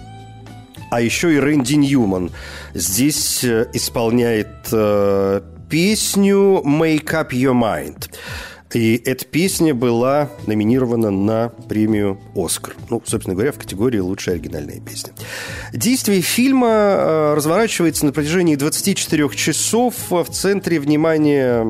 а 0.90 1.02
еще 1.02 1.34
и 1.34 1.40
Рэнди 1.40 1.76
Ньюман 1.76 2.32
здесь 2.74 3.44
э, 3.44 3.68
исполняет 3.74 4.70
э, 4.72 5.42
песню 5.70 6.62
«Make 6.66 7.12
Up 7.12 7.30
Your 7.32 7.54
Mind». 7.54 8.10
И 8.74 9.02
эта 9.06 9.24
песня 9.26 9.74
была 9.74 10.30
номинирована 10.46 11.10
на 11.10 11.50
премию 11.70 12.20
«Оскар». 12.36 12.76
Ну, 12.90 13.02
собственно 13.06 13.34
говоря, 13.34 13.54
в 13.54 13.58
категории 13.58 14.00
«Лучшая 14.00 14.36
оригинальная 14.36 14.82
песня». 14.82 15.14
Действие 15.72 16.22
фильма 16.22 16.68
э, 16.68 17.34
разворачивается 17.36 18.06
на 18.06 18.12
протяжении 18.12 18.56
24 18.56 19.30
часов. 19.30 19.96
В 20.10 20.26
центре 20.26 20.82
внимания 20.82 21.66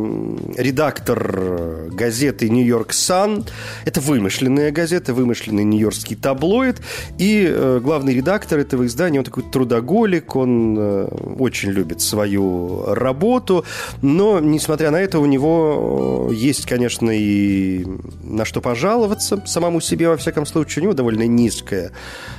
редактор 0.58 1.90
газеты 1.92 2.50
«Нью-Йорк 2.50 2.94
Сан». 2.94 3.46
Это 3.86 4.02
вымышленная 4.02 4.72
газета, 4.72 5.14
вымышленный 5.14 5.64
нью-йоркский 5.64 6.16
таблоид. 6.16 6.78
И 7.20 7.46
э, 7.48 7.80
главный 7.82 8.16
редактор 8.16 8.58
этого 8.58 8.88
издания, 8.88 9.20
он 9.20 9.26
такой 9.26 9.44
трудоголик, 9.44 10.36
он 10.36 10.76
э, 10.78 11.06
очень 11.38 11.70
любит 11.70 12.02
свою 12.02 12.86
работу. 12.96 13.66
Но, 14.02 14.40
несмотря 14.40 14.90
на 14.90 15.00
это, 15.00 15.20
у 15.20 15.26
него 15.28 16.32
есть, 16.34 16.66
конечно, 16.66 16.87
конечно, 16.88 17.12
и 17.12 17.86
на 18.24 18.46
что 18.46 18.62
пожаловаться 18.62 19.42
самому 19.46 19.82
себе, 19.82 20.08
во 20.08 20.16
всяком 20.16 20.46
случае. 20.46 20.82
У 20.82 20.84
него 20.84 20.94
довольно 20.94 21.28
низкая 21.28 21.92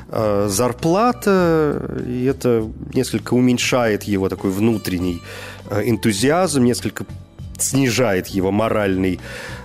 э, 0.08 0.46
зарплата, 0.48 2.02
и 2.06 2.24
это 2.24 2.66
несколько 2.94 3.34
уменьшает 3.34 4.04
его 4.04 4.28
такой 4.28 4.50
внутренний 4.50 5.20
э, 5.70 5.82
энтузиазм, 5.84 6.64
несколько 6.64 7.04
снижает 7.58 8.28
его 8.28 8.50
моральный 8.50 9.20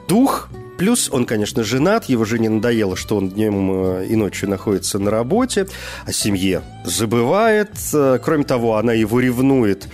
дух. 0.09 0.49
Плюс 0.77 1.09
он, 1.11 1.25
конечно, 1.25 1.63
женат, 1.63 2.09
его 2.09 2.25
жене 2.25 2.49
надоело, 2.49 2.97
что 2.97 3.15
он 3.15 3.29
днем 3.29 3.71
э, 3.71 4.07
и 4.07 4.15
ночью 4.17 4.49
находится 4.49 4.99
на 4.99 5.11
работе, 5.11 5.67
о 6.05 6.11
семье 6.11 6.61
забывает. 6.83 7.71
Э, 7.93 8.19
кроме 8.21 8.43
того, 8.43 8.75
она 8.75 8.91
его 8.91 9.21
ревнует 9.21 9.87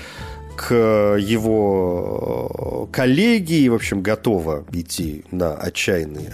к 0.60 0.74
его 1.18 2.90
коллеге 2.92 3.60
и, 3.60 3.70
в 3.70 3.76
общем, 3.76 4.02
готова 4.02 4.66
идти 4.74 5.24
на 5.32 5.54
отчаянные 5.54 6.34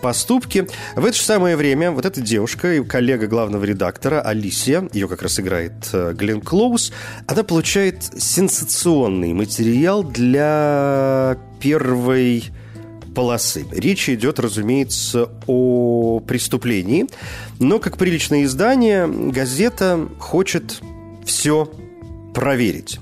поступки. 0.00 0.66
В 0.96 1.04
это 1.04 1.16
же 1.16 1.22
самое 1.22 1.56
время 1.56 1.92
вот 1.92 2.04
эта 2.04 2.20
девушка 2.20 2.74
и 2.74 2.82
коллега 2.82 3.28
главного 3.28 3.62
редактора 3.64 4.20
Алисия, 4.20 4.88
ее 4.92 5.06
как 5.06 5.22
раз 5.22 5.38
играет 5.38 5.74
э, 5.92 6.12
Глен 6.12 6.40
Клоус, 6.40 6.92
она 7.28 7.44
получает 7.44 8.02
сенсационный 8.18 9.32
материал 9.32 10.02
для 10.02 11.38
первой 11.60 12.46
полосы. 13.14 13.64
Речь 13.70 14.08
идет, 14.08 14.40
разумеется, 14.40 15.30
о 15.46 16.18
преступлении, 16.18 17.06
но 17.60 17.78
как 17.78 17.96
приличное 17.96 18.42
издание 18.42 19.06
газета 19.06 20.08
хочет 20.18 20.80
все 21.24 21.70
проверить. 22.34 22.98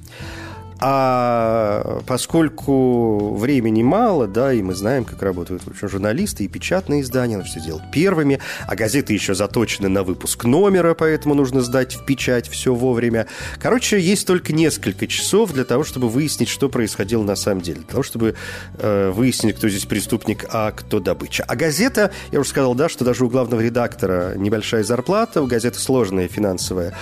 А 0.82 2.00
поскольку 2.06 3.34
времени 3.36 3.82
мало, 3.82 4.26
да, 4.26 4.52
и 4.52 4.62
мы 4.62 4.74
знаем, 4.74 5.04
как 5.04 5.22
работают 5.22 5.62
в 5.62 5.68
общем, 5.68 5.90
журналисты 5.90 6.44
и 6.44 6.48
печатные 6.48 7.02
издания, 7.02 7.36
надо 7.36 7.48
все 7.48 7.60
делать 7.60 7.82
первыми, 7.92 8.40
а 8.66 8.74
газеты 8.76 9.12
еще 9.12 9.34
заточены 9.34 9.90
на 9.90 10.02
выпуск 10.02 10.44
номера, 10.44 10.94
поэтому 10.94 11.34
нужно 11.34 11.60
сдать 11.60 11.96
в 11.96 12.06
печать 12.06 12.48
все 12.48 12.74
вовремя. 12.74 13.26
Короче, 13.58 14.00
есть 14.00 14.26
только 14.26 14.54
несколько 14.54 15.06
часов 15.06 15.52
для 15.52 15.64
того, 15.64 15.84
чтобы 15.84 16.08
выяснить, 16.08 16.48
что 16.48 16.70
происходило 16.70 17.22
на 17.22 17.36
самом 17.36 17.60
деле, 17.60 17.80
для 17.80 17.88
того, 17.88 18.02
чтобы 18.02 18.34
э, 18.78 19.10
выяснить, 19.10 19.56
кто 19.56 19.68
здесь 19.68 19.84
преступник, 19.84 20.46
а 20.50 20.72
кто 20.72 20.98
добыча. 20.98 21.44
А 21.46 21.56
газета, 21.56 22.10
я 22.32 22.40
уже 22.40 22.48
сказал, 22.48 22.74
да, 22.74 22.88
что 22.88 23.04
даже 23.04 23.26
у 23.26 23.28
главного 23.28 23.60
редактора 23.60 24.34
небольшая 24.34 24.82
зарплата, 24.82 25.42
у 25.42 25.46
газеты 25.46 25.78
сложное 25.78 26.26
финансовое 26.26 26.96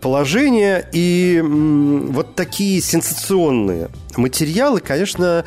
положение, 0.00 0.88
и 0.92 1.38
м- 1.40 2.12
вот 2.12 2.36
такие 2.36 2.80
сенсационные 2.80 3.23
информационные 3.24 3.88
материалы, 4.16 4.80
конечно, 4.80 5.44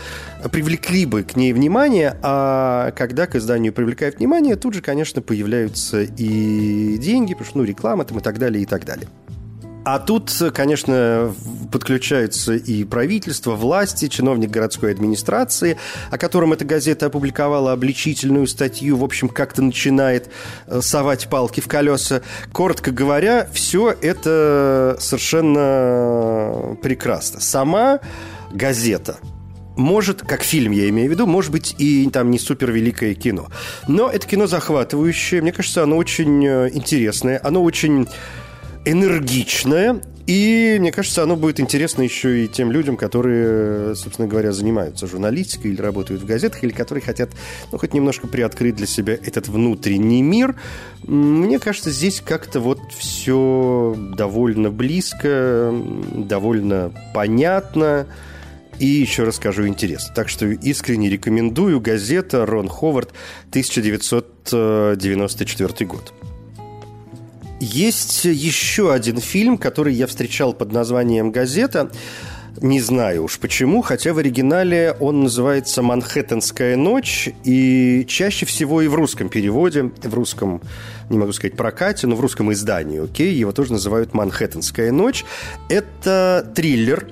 привлекли 0.52 1.06
бы 1.06 1.24
к 1.24 1.36
ней 1.36 1.54
внимание, 1.54 2.18
а 2.22 2.92
когда 2.92 3.28
к 3.28 3.36
изданию 3.36 3.72
привлекают 3.72 4.18
внимание, 4.18 4.56
тут 4.56 4.74
же, 4.74 4.82
конечно, 4.82 5.22
появляются 5.22 6.02
и 6.02 6.98
деньги, 6.98 7.34
потому 7.34 7.50
что, 7.50 7.58
ну, 7.60 7.64
реклама 7.64 8.04
там 8.06 8.18
и 8.18 8.22
так 8.22 8.40
далее, 8.40 8.64
и 8.64 8.66
так 8.66 8.86
далее. 8.86 9.08
А 9.90 10.00
тут, 10.00 10.34
конечно, 10.54 11.34
подключаются 11.72 12.56
и 12.56 12.84
правительство, 12.84 13.52
власти, 13.52 14.10
чиновник 14.10 14.50
городской 14.50 14.92
администрации, 14.92 15.78
о 16.12 16.18
котором 16.18 16.52
эта 16.52 16.66
газета 16.66 17.06
опубликовала 17.06 17.72
обличительную 17.72 18.48
статью, 18.48 18.98
в 18.98 19.04
общем, 19.06 19.30
как-то 19.30 19.62
начинает 19.62 20.30
э, 20.66 20.82
совать 20.82 21.30
палки 21.30 21.62
в 21.62 21.70
колеса. 21.70 22.22
Коротко 22.52 22.92
говоря, 22.92 23.48
все 23.54 23.96
это 24.02 24.98
совершенно 25.00 26.76
прекрасно. 26.84 27.40
Сама 27.40 28.02
газета 28.52 29.20
может, 29.78 30.22
как 30.22 30.42
фильм 30.42 30.74
я 30.74 30.90
имею 30.90 31.08
в 31.08 31.12
виду, 31.12 31.28
может 31.28 31.54
быть 31.54 31.76
и 31.78 32.10
там 32.10 32.30
не 32.30 32.40
супер 32.40 32.74
великое 32.74 33.14
кино. 33.14 33.48
Но 33.88 34.10
это 34.10 34.28
кино 34.28 34.48
захватывающее, 34.48 35.42
мне 35.42 35.54
кажется, 35.54 35.84
оно 35.84 35.96
очень 35.96 36.46
э, 36.46 36.72
интересное, 36.74 37.40
оно 37.42 37.64
очень 37.64 38.10
энергичное, 38.88 40.02
и 40.28 40.78
мне 40.80 40.92
кажется, 40.92 41.24
оно 41.24 41.36
будет 41.38 41.60
интересно 41.62 42.04
еще 42.04 42.44
и 42.44 42.48
тем 42.48 42.72
людям, 42.72 42.98
которые, 42.98 43.96
собственно 43.96 44.28
говоря, 44.28 44.52
занимаются 44.52 45.08
журналистикой 45.08 45.72
или 45.72 45.82
работают 45.82 46.22
в 46.22 46.26
газетах, 46.26 46.64
или 46.64 46.72
которые 46.72 47.02
хотят, 47.02 47.30
ну, 47.72 47.78
хоть 47.78 47.94
немножко 47.94 48.28
приоткрыть 48.28 48.76
для 48.76 48.88
себя 48.88 49.14
этот 49.14 49.48
внутренний 49.48 50.22
мир. 50.22 50.56
Мне 51.04 51.60
кажется, 51.60 51.92
здесь 51.92 52.20
как-то 52.20 52.60
вот 52.60 52.82
все 52.98 53.96
довольно 53.98 54.70
близко, 54.70 55.74
довольно 56.14 56.92
понятно. 57.14 58.06
И 58.80 58.86
еще 58.86 59.24
раз 59.24 59.38
скажу, 59.38 59.66
интересно. 59.66 60.14
Так 60.14 60.28
что 60.30 60.46
искренне 60.46 61.10
рекомендую 61.10 61.80
газета 61.80 62.46
«Рон 62.46 62.68
Ховард», 62.68 63.14
1994 63.52 65.86
год. 65.88 66.14
Есть 67.60 68.26
еще 68.26 68.94
один 68.94 69.20
фильм, 69.20 69.58
который 69.58 69.94
я 69.94 70.06
встречал 70.06 70.54
под 70.54 70.72
названием 70.72 71.32
«Газета». 71.32 71.90
Не 72.60 72.82
знаю 72.82 73.26
уж 73.26 73.38
почему, 73.38 73.82
хотя 73.84 74.14
в 74.14 74.18
оригинале 74.18 74.96
он 75.00 75.24
называется 75.24 75.84
«Манхэттенская 75.84 76.76
ночь», 76.76 77.30
и 77.44 78.04
чаще 78.08 78.48
всего 78.48 78.82
и 78.82 78.88
в 78.88 78.96
русском 78.96 79.30
переводе, 79.30 79.92
в 80.02 80.14
русском, 80.14 80.62
не 81.10 81.20
могу 81.20 81.34
сказать 81.34 81.56
прокате, 81.56 82.08
но 82.08 82.16
в 82.16 82.20
русском 82.20 82.52
издании, 82.52 83.04
окей, 83.04 83.34
его 83.34 83.52
тоже 83.52 83.74
называют 83.74 84.14
«Манхэттенская 84.14 84.92
ночь». 84.92 85.24
Это 85.70 86.52
триллер, 86.56 87.08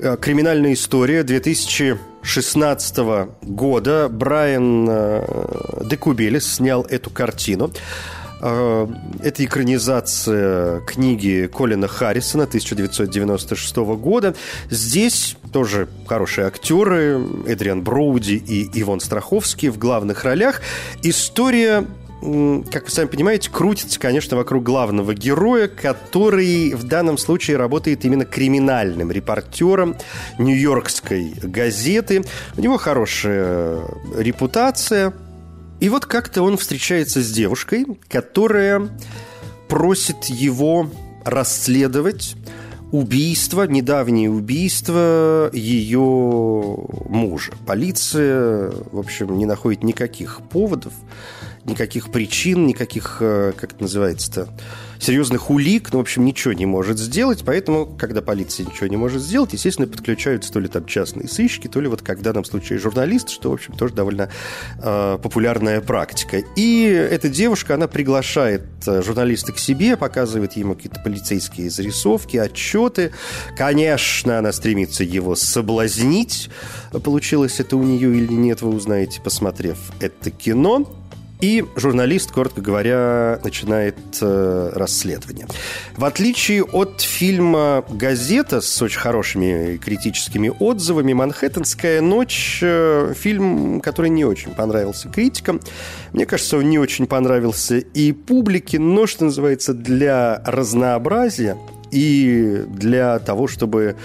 э, 0.00 0.16
криминальная 0.18 0.72
история 0.72 1.22
2016 1.22 2.98
года. 3.42 4.08
Брайан 4.10 4.86
э, 4.88 5.82
Декубелис 5.84 6.54
снял 6.54 6.82
эту 6.82 7.10
картину. 7.10 7.70
Э, 8.40 8.86
это 9.22 9.44
экранизация 9.44 10.80
книги 10.80 11.50
Колина 11.52 11.88
Харрисона 11.88 12.44
1996 12.44 13.76
года. 13.76 14.34
Здесь 14.70 15.36
тоже 15.52 15.88
хорошие 16.06 16.46
актеры, 16.46 17.20
Эдриан 17.46 17.82
Броуди 17.82 18.34
и 18.34 18.80
Ивон 18.80 19.00
Страховский 19.00 19.68
в 19.68 19.78
главных 19.78 20.24
ролях. 20.24 20.60
История 21.02 21.86
как 22.20 22.84
вы 22.86 22.90
сами 22.90 23.06
понимаете, 23.06 23.48
крутится, 23.48 24.00
конечно, 24.00 24.36
вокруг 24.36 24.64
главного 24.64 25.14
героя, 25.14 25.68
который 25.68 26.74
в 26.74 26.82
данном 26.82 27.16
случае 27.16 27.58
работает 27.58 28.04
именно 28.04 28.24
криминальным 28.24 29.12
репортером 29.12 29.96
нью-йоркской 30.38 31.32
газеты. 31.44 32.24
У 32.56 32.60
него 32.60 32.76
хорошая 32.76 33.82
репутация, 34.16 35.12
и 35.80 35.88
вот 35.88 36.06
как-то 36.06 36.42
он 36.42 36.56
встречается 36.56 37.22
с 37.22 37.30
девушкой, 37.30 37.86
которая 38.08 38.88
просит 39.68 40.24
его 40.24 40.90
расследовать 41.24 42.36
убийство, 42.90 43.64
недавнее 43.64 44.30
убийство 44.30 45.50
ее 45.52 45.98
мужа. 46.00 47.52
Полиция, 47.66 48.72
в 48.90 48.98
общем, 48.98 49.36
не 49.36 49.46
находит 49.46 49.82
никаких 49.82 50.40
поводов, 50.50 50.94
никаких 51.64 52.10
причин, 52.10 52.66
никаких, 52.66 53.18
э, 53.20 53.52
как 53.56 53.72
это 53.72 53.82
называется-то, 53.82 54.48
серьезных 55.00 55.50
улик, 55.50 55.92
ну, 55.92 55.98
в 55.98 56.02
общем, 56.02 56.24
ничего 56.24 56.52
не 56.52 56.66
может 56.66 56.98
сделать, 56.98 57.42
поэтому, 57.44 57.86
когда 57.86 58.20
полиция 58.20 58.66
ничего 58.66 58.86
не 58.88 58.96
может 58.96 59.22
сделать, 59.22 59.52
естественно, 59.52 59.86
подключаются 59.86 60.52
то 60.52 60.60
ли 60.60 60.68
там 60.68 60.86
частные 60.86 61.28
сыщики, 61.28 61.68
то 61.68 61.80
ли 61.80 61.88
вот 61.88 62.02
как 62.02 62.18
в 62.18 62.22
данном 62.22 62.44
случае 62.44 62.78
журналист, 62.78 63.30
что, 63.30 63.50
в 63.50 63.54
общем, 63.54 63.74
тоже 63.74 63.94
довольно 63.94 64.28
э, 64.82 65.18
популярная 65.22 65.80
практика. 65.80 66.42
И 66.56 66.82
эта 66.84 67.28
девушка, 67.28 67.74
она 67.74 67.86
приглашает 67.86 68.62
э, 68.86 69.02
журналиста 69.02 69.52
к 69.52 69.58
себе, 69.58 69.96
показывает 69.96 70.54
ему 70.54 70.74
какие-то 70.74 71.00
полицейские 71.00 71.70
зарисовки, 71.70 72.36
отчеты. 72.36 73.12
Конечно, 73.56 74.38
она 74.38 74.52
стремится 74.52 75.04
его 75.04 75.36
соблазнить. 75.36 76.50
Получилось 77.04 77.60
это 77.60 77.76
у 77.76 77.82
нее 77.82 78.16
или 78.16 78.32
нет, 78.32 78.62
вы 78.62 78.70
узнаете, 78.70 79.20
посмотрев 79.20 79.78
это 80.00 80.30
кино. 80.30 80.97
И 81.40 81.64
журналист, 81.76 82.32
коротко 82.32 82.60
говоря, 82.60 83.38
начинает 83.44 83.96
э, 84.20 84.72
расследование. 84.74 85.46
В 85.96 86.04
отличие 86.04 86.64
от 86.64 87.00
фильма 87.00 87.84
«Газета» 87.88 88.60
с 88.60 88.82
очень 88.82 88.98
хорошими 88.98 89.76
критическими 89.76 90.52
отзывами, 90.58 91.12
«Манхэттенская 91.12 92.00
ночь» 92.00 92.58
э, 92.62 93.14
фильм, 93.16 93.80
который 93.80 94.10
не 94.10 94.24
очень 94.24 94.52
понравился 94.52 95.08
критикам. 95.08 95.60
Мне 96.12 96.26
кажется, 96.26 96.58
он 96.58 96.68
не 96.70 96.78
очень 96.78 97.06
понравился 97.06 97.78
и 97.78 98.12
публике, 98.12 98.80
но, 98.80 99.06
что 99.06 99.26
называется, 99.26 99.74
для 99.74 100.42
разнообразия 100.44 101.56
и 101.92 102.64
для 102.68 103.18
того, 103.20 103.46
чтобы 103.46 103.96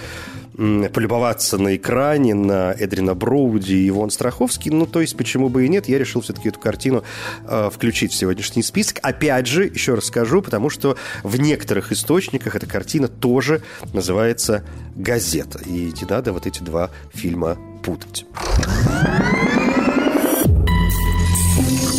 полюбоваться 0.56 1.58
на 1.58 1.76
экране 1.76 2.34
на 2.34 2.72
Эдрина 2.78 3.14
Броуди 3.14 3.72
и 3.72 3.88
Ивон 3.88 4.10
Страховский. 4.10 4.70
Ну, 4.70 4.86
то 4.86 5.00
есть, 5.00 5.16
почему 5.16 5.48
бы 5.48 5.66
и 5.66 5.68
нет, 5.68 5.88
я 5.88 5.98
решил 5.98 6.20
все-таки 6.20 6.48
эту 6.48 6.60
картину 6.60 7.02
э, 7.46 7.70
включить 7.72 8.12
в 8.12 8.14
сегодняшний 8.14 8.62
список. 8.62 8.98
Опять 9.02 9.46
же, 9.46 9.64
еще 9.64 9.94
раз 9.94 10.06
скажу, 10.06 10.42
потому 10.42 10.70
что 10.70 10.96
в 11.22 11.40
некоторых 11.40 11.92
источниках 11.92 12.54
эта 12.54 12.66
картина 12.66 13.08
тоже 13.08 13.62
называется 13.92 14.64
«Газета». 14.94 15.60
И 15.66 15.92
не 16.00 16.08
надо 16.08 16.32
вот 16.32 16.46
эти 16.46 16.62
два 16.62 16.90
фильма 17.12 17.58
путать. 17.82 18.26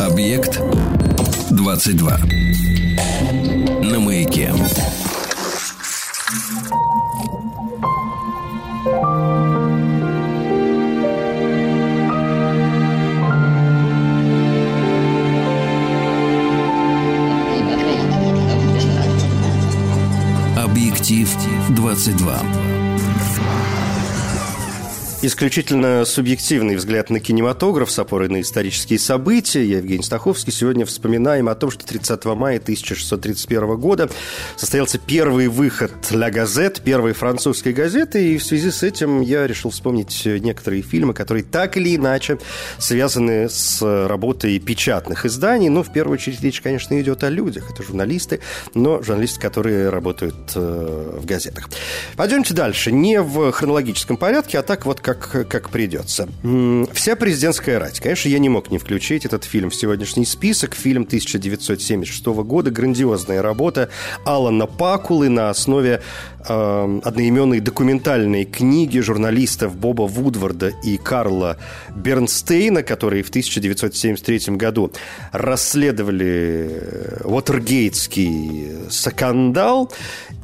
Объект 0.00 0.60
22. 1.50 2.18
На 3.82 4.00
маяке. 4.00 4.52
Объектив 21.06 21.70
22. 21.70 22.85
Исключительно 25.26 26.04
субъективный 26.04 26.76
взгляд 26.76 27.10
на 27.10 27.18
кинематограф 27.18 27.90
с 27.90 27.98
опорой 27.98 28.28
на 28.28 28.42
исторические 28.42 29.00
события. 29.00 29.64
Я 29.64 29.78
Евгений 29.78 30.04
Стаховский. 30.04 30.52
Сегодня 30.52 30.86
вспоминаем 30.86 31.48
о 31.48 31.56
том, 31.56 31.72
что 31.72 31.84
30 31.84 32.24
мая 32.26 32.58
1631 32.58 33.76
года 33.76 34.08
состоялся 34.54 34.98
первый 34.98 35.48
выход 35.48 35.90
«Ля 36.12 36.30
Газет», 36.30 36.80
первой 36.84 37.12
французской 37.12 37.72
газеты, 37.72 38.34
и 38.34 38.38
в 38.38 38.44
связи 38.44 38.70
с 38.70 38.84
этим 38.84 39.20
я 39.20 39.48
решил 39.48 39.72
вспомнить 39.72 40.24
некоторые 40.24 40.82
фильмы, 40.82 41.12
которые 41.12 41.42
так 41.42 41.76
или 41.76 41.96
иначе 41.96 42.38
связаны 42.78 43.48
с 43.48 43.82
работой 43.82 44.56
печатных 44.60 45.26
изданий. 45.26 45.70
Ну, 45.70 45.82
в 45.82 45.92
первую 45.92 46.18
очередь, 46.18 46.40
речь, 46.40 46.60
конечно, 46.60 47.00
идет 47.00 47.24
о 47.24 47.30
людях. 47.30 47.68
Это 47.72 47.82
журналисты, 47.82 48.38
но 48.74 49.02
журналисты, 49.02 49.40
которые 49.40 49.88
работают 49.88 50.52
э, 50.54 51.18
в 51.20 51.26
газетах. 51.26 51.68
Пойдемте 52.14 52.54
дальше. 52.54 52.92
Не 52.92 53.20
в 53.20 53.50
хронологическом 53.50 54.16
порядке, 54.16 54.60
а 54.60 54.62
так 54.62 54.86
вот 54.86 55.00
как, 55.00 55.15
как 55.16 55.70
придется. 55.70 56.28
Вся 56.92 57.16
президентская 57.16 57.78
рать. 57.78 58.00
Конечно, 58.00 58.28
я 58.28 58.38
не 58.38 58.48
мог 58.48 58.70
не 58.70 58.78
включить 58.78 59.24
этот 59.24 59.44
фильм 59.44 59.70
в 59.70 59.74
сегодняшний 59.74 60.24
список. 60.24 60.74
Фильм 60.74 61.02
1976 61.02 62.26
года. 62.26 62.70
Грандиозная 62.70 63.42
работа 63.42 63.88
Алана 64.24 64.66
Пакулы 64.66 65.28
на 65.28 65.50
основе 65.50 66.02
э, 66.48 67.00
одноименной 67.04 67.60
документальной 67.60 68.44
книги 68.44 69.00
журналистов 69.00 69.76
Боба 69.76 70.02
Вудварда 70.02 70.72
и 70.82 70.96
Карла 70.96 71.58
Бернстейна, 71.94 72.82
которые 72.82 73.22
в 73.22 73.28
1973 73.28 74.56
году 74.56 74.92
расследовали 75.32 77.20
Уотергейтский 77.24 78.90
скандал. 78.90 79.92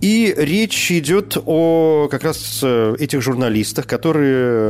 И 0.01 0.35
речь 0.37 0.91
идет 0.91 1.37
о 1.47 2.09
как 2.11 2.25
раз 2.25 2.61
э, 2.63 2.97
этих 2.99 3.23
журналистах, 3.23 3.87
которые 3.87 4.62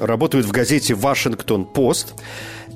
работают 0.00 0.46
в 0.46 0.50
газете 0.50 0.94
«Вашингтон-Пост». 0.94 2.14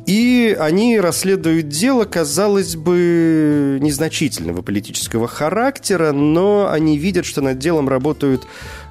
И 0.07 0.57
они 0.59 0.99
расследуют 0.99 1.69
дело, 1.69 2.05
казалось 2.05 2.77
бы, 2.77 3.79
незначительного 3.83 4.63
политического 4.63 5.29
характера, 5.29 6.13
но 6.13 6.69
они 6.71 6.97
видят, 6.97 7.27
что 7.27 7.43
над 7.43 7.59
делом 7.59 7.91
работают 7.91 8.47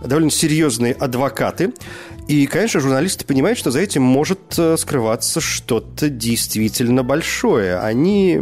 довольно 0.06 0.30
серьезные 0.30 0.94
адвокаты. 0.94 1.74
И, 2.28 2.46
конечно, 2.46 2.80
журналисты 2.80 3.26
понимают, 3.26 3.58
что 3.58 3.72
за 3.72 3.80
этим 3.80 4.04
может 4.04 4.60
э, 4.60 4.78
скрываться 4.78 5.42
что-то 5.42 6.10
действительно 6.10 7.02
большое. 7.02 7.80
Они 7.80 8.40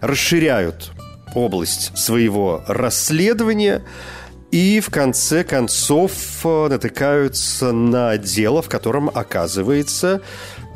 расширяют 0.00 0.90
область 1.34 1.96
своего 1.96 2.64
расследования 2.66 3.82
и 4.54 4.78
в 4.78 4.88
конце 4.88 5.42
концов 5.42 6.12
э, 6.44 6.68
натыкаются 6.68 7.72
на 7.72 8.16
дело, 8.16 8.62
в 8.62 8.68
котором 8.68 9.10
оказывается 9.12 10.22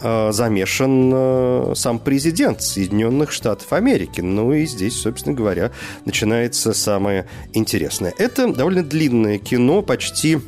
э, 0.02 0.32
замешан 0.32 1.12
э, 1.14 1.72
сам 1.76 2.00
президент 2.00 2.60
Соединенных 2.60 3.30
Штатов 3.30 3.72
Америки. 3.72 4.20
Ну 4.20 4.52
и 4.52 4.66
здесь, 4.66 5.00
собственно 5.00 5.36
говоря, 5.36 5.70
начинается 6.04 6.72
самое 6.72 7.28
интересное. 7.52 8.12
Это 8.18 8.52
довольно 8.52 8.82
длинное 8.82 9.38
кино, 9.38 9.82
почти 9.82 10.40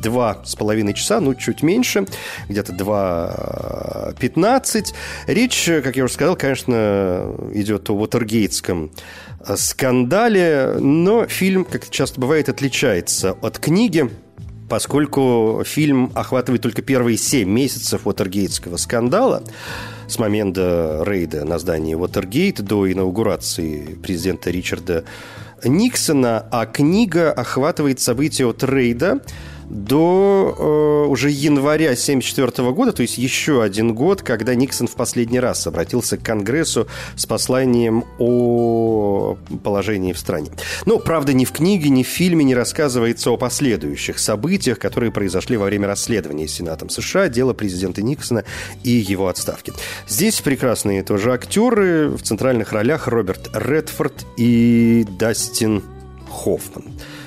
два 0.00 0.38
с 0.44 0.56
половиной 0.56 0.94
часа, 0.94 1.20
ну, 1.20 1.34
чуть 1.34 1.62
меньше, 1.62 2.06
где-то 2.48 2.72
2.15. 2.72 4.94
Речь, 5.26 5.70
как 5.82 5.96
я 5.96 6.04
уже 6.04 6.14
сказал, 6.14 6.36
конечно, 6.36 7.34
идет 7.52 7.90
о 7.90 7.94
Уотергейтском 7.94 8.92
скандале, 9.56 10.76
но 10.80 11.26
фильм, 11.26 11.64
как 11.64 11.90
часто 11.90 12.20
бывает, 12.20 12.48
отличается 12.48 13.32
от 13.32 13.58
книги, 13.58 14.08
поскольку 14.68 15.62
фильм 15.64 16.12
охватывает 16.14 16.62
только 16.62 16.82
первые 16.82 17.18
семь 17.18 17.50
месяцев 17.50 18.06
Уотергейтского 18.06 18.76
скандала, 18.76 19.42
с 20.06 20.18
момента 20.18 21.02
рейда 21.06 21.44
на 21.44 21.58
здание 21.58 21.96
Уотергейт 21.96 22.62
до 22.62 22.90
инаугурации 22.90 23.98
президента 24.02 24.50
Ричарда 24.50 25.04
Никсона, 25.64 26.46
а 26.50 26.66
книга 26.66 27.32
охватывает 27.32 28.00
события 28.00 28.46
от 28.46 28.62
рейда 28.64 29.20
до 29.68 30.54
э, 30.58 31.10
уже 31.10 31.30
января 31.30 31.90
1974 31.90 32.72
года, 32.72 32.92
то 32.92 33.02
есть 33.02 33.18
еще 33.18 33.62
один 33.62 33.94
год, 33.94 34.22
когда 34.22 34.54
Никсон 34.54 34.86
в 34.86 34.94
последний 34.94 35.40
раз 35.40 35.66
обратился 35.66 36.16
к 36.16 36.22
Конгрессу 36.22 36.86
с 37.16 37.26
посланием 37.26 38.04
о 38.18 39.36
положении 39.62 40.12
в 40.12 40.18
стране. 40.18 40.50
Но, 40.86 40.98
правда, 40.98 41.32
ни 41.32 41.44
в 41.44 41.52
книге, 41.52 41.90
ни 41.90 42.02
в 42.02 42.08
фильме 42.08 42.44
не 42.44 42.54
рассказывается 42.54 43.30
о 43.30 43.36
последующих 43.36 44.18
событиях, 44.18 44.78
которые 44.78 45.10
произошли 45.12 45.56
во 45.56 45.66
время 45.66 45.86
расследования 45.86 46.48
Сенатом 46.48 46.90
США 46.90 47.28
дела 47.28 47.52
президента 47.52 48.02
Никсона 48.02 48.44
и 48.82 48.90
его 48.90 49.28
отставки. 49.28 49.72
Здесь 50.08 50.40
прекрасные 50.40 51.02
тоже 51.02 51.32
актеры 51.32 52.08
в 52.08 52.22
центральных 52.22 52.72
ролях 52.72 53.08
Роберт 53.08 53.50
Редфорд 53.54 54.26
и 54.36 55.06
Дастин 55.18 55.82
Хоффман 56.30 56.84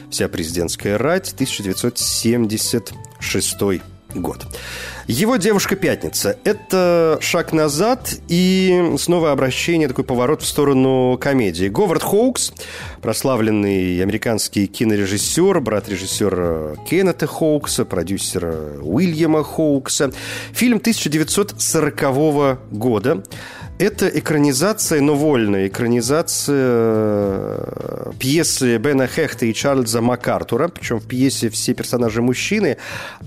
вся 0.10 0.28
президентская 0.28 0.98
рать, 0.98 1.34
1976 1.34 3.58
год. 4.16 4.48
Его 5.08 5.38
девушка 5.38 5.78
Пятница. 5.78 6.38
Это 6.44 7.18
шаг 7.22 7.54
назад 7.54 8.16
и 8.28 8.94
снова 8.98 9.32
обращение, 9.32 9.88
такой 9.88 10.04
поворот 10.04 10.42
в 10.42 10.46
сторону 10.46 11.18
комедии. 11.18 11.70
Говард 11.70 12.04
Хоукс, 12.04 12.52
прославленный 13.02 14.04
американский 14.04 14.68
кинорежиссер, 14.68 15.62
брат 15.62 15.88
режиссера 15.88 16.76
Кеннета 16.90 17.26
Хоукса, 17.26 17.86
продюсера 17.86 18.54
Уильяма 18.82 19.46
Хоукса. 19.46 20.12
Фильм 20.52 20.80
1940 20.80 22.60
года. 22.72 23.24
Это 23.80 24.08
экранизация, 24.08 25.02
но 25.02 25.14
вольная 25.14 25.68
экранизация 25.68 26.56
э, 26.58 28.12
пьесы 28.20 28.78
Бена 28.78 29.06
Хехта 29.06 29.46
и 29.46 29.54
Чарльза 29.54 30.02
МакАртура. 30.02 30.68
Причем 30.68 31.00
в 31.00 31.06
пьесе 31.06 31.50
все 31.50 31.76
персонажи 31.76 32.24
мужчины, 32.24 32.78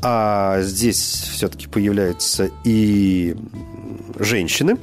а 0.02 0.60
здесь 0.62 0.98
все-таки 1.32 1.68
появляются 1.70 2.50
и 2.64 3.36
женщины. 4.18 4.76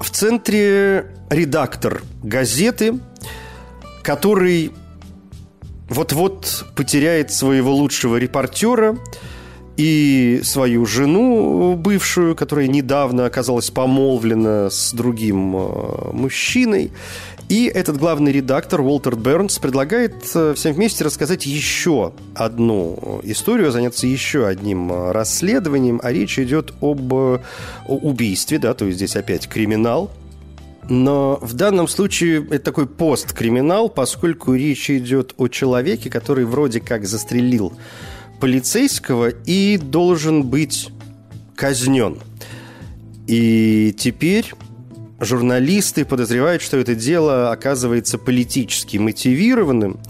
В 0.00 0.10
центре 0.10 1.06
редактор 1.30 2.02
газеты, 2.22 2.98
который 4.02 4.72
вот-вот 5.88 6.66
потеряет 6.76 7.32
своего 7.32 7.74
лучшего 7.74 8.16
репортера– 8.16 8.98
и 9.78 10.40
свою 10.42 10.84
жену 10.86 11.76
бывшую, 11.76 12.34
которая 12.34 12.66
недавно 12.66 13.26
оказалась 13.26 13.70
помолвлена 13.70 14.70
с 14.70 14.92
другим 14.92 15.56
э, 15.56 16.10
мужчиной. 16.12 16.90
И 17.48 17.64
этот 17.64 17.96
главный 17.96 18.30
редактор 18.30 18.82
Уолтер 18.82 19.16
Бернс 19.16 19.58
предлагает 19.58 20.14
э, 20.34 20.52
всем 20.54 20.74
вместе 20.74 21.02
рассказать 21.02 21.46
еще 21.46 22.12
одну 22.34 23.20
историю, 23.22 23.72
заняться 23.72 24.06
еще 24.06 24.46
одним 24.46 24.92
э, 24.92 25.12
расследованием, 25.12 25.98
а 26.02 26.12
речь 26.12 26.38
идет 26.38 26.74
об 26.82 27.12
убийстве, 27.86 28.58
да, 28.58 28.74
то 28.74 28.84
есть 28.84 28.98
здесь 28.98 29.16
опять 29.16 29.48
криминал, 29.48 30.10
но 30.88 31.38
в 31.42 31.52
данном 31.52 31.86
случае 31.86 32.46
это 32.46 32.64
такой 32.66 32.86
посткриминал, 32.86 33.90
поскольку 33.90 34.54
речь 34.54 34.90
идет 34.90 35.34
о 35.36 35.48
человеке, 35.48 36.08
который 36.10 36.44
вроде 36.46 36.80
как 36.80 37.06
застрелил 37.06 37.74
полицейского 38.40 39.28
и 39.28 39.76
должен 39.76 40.44
быть 40.44 40.88
казнен. 41.54 42.18
И 43.26 43.94
теперь 43.98 44.54
журналисты 45.20 46.04
подозревают, 46.04 46.62
что 46.62 46.76
это 46.76 46.94
дело 46.94 47.50
оказывается 47.50 48.18
политически 48.18 48.96
мотивированным, 48.98 50.00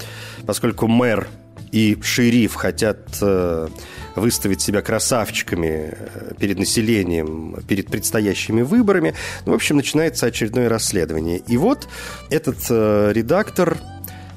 поскольку 0.46 0.86
мэр 0.86 1.28
и 1.72 1.98
шериф 2.02 2.54
хотят 2.54 2.98
э, 3.20 3.68
выставить 4.16 4.60
себя 4.60 4.82
красавчиками 4.82 5.92
э, 5.92 6.32
перед 6.38 6.58
населением, 6.58 7.56
перед 7.66 7.88
предстоящими 7.88 8.62
выборами. 8.62 9.14
Ну, 9.44 9.52
в 9.52 9.54
общем, 9.54 9.76
начинается 9.76 10.26
очередное 10.26 10.68
расследование. 10.68 11.38
И 11.38 11.56
вот 11.56 11.88
этот 12.30 12.58
э, 12.70 13.12
редактор, 13.14 13.76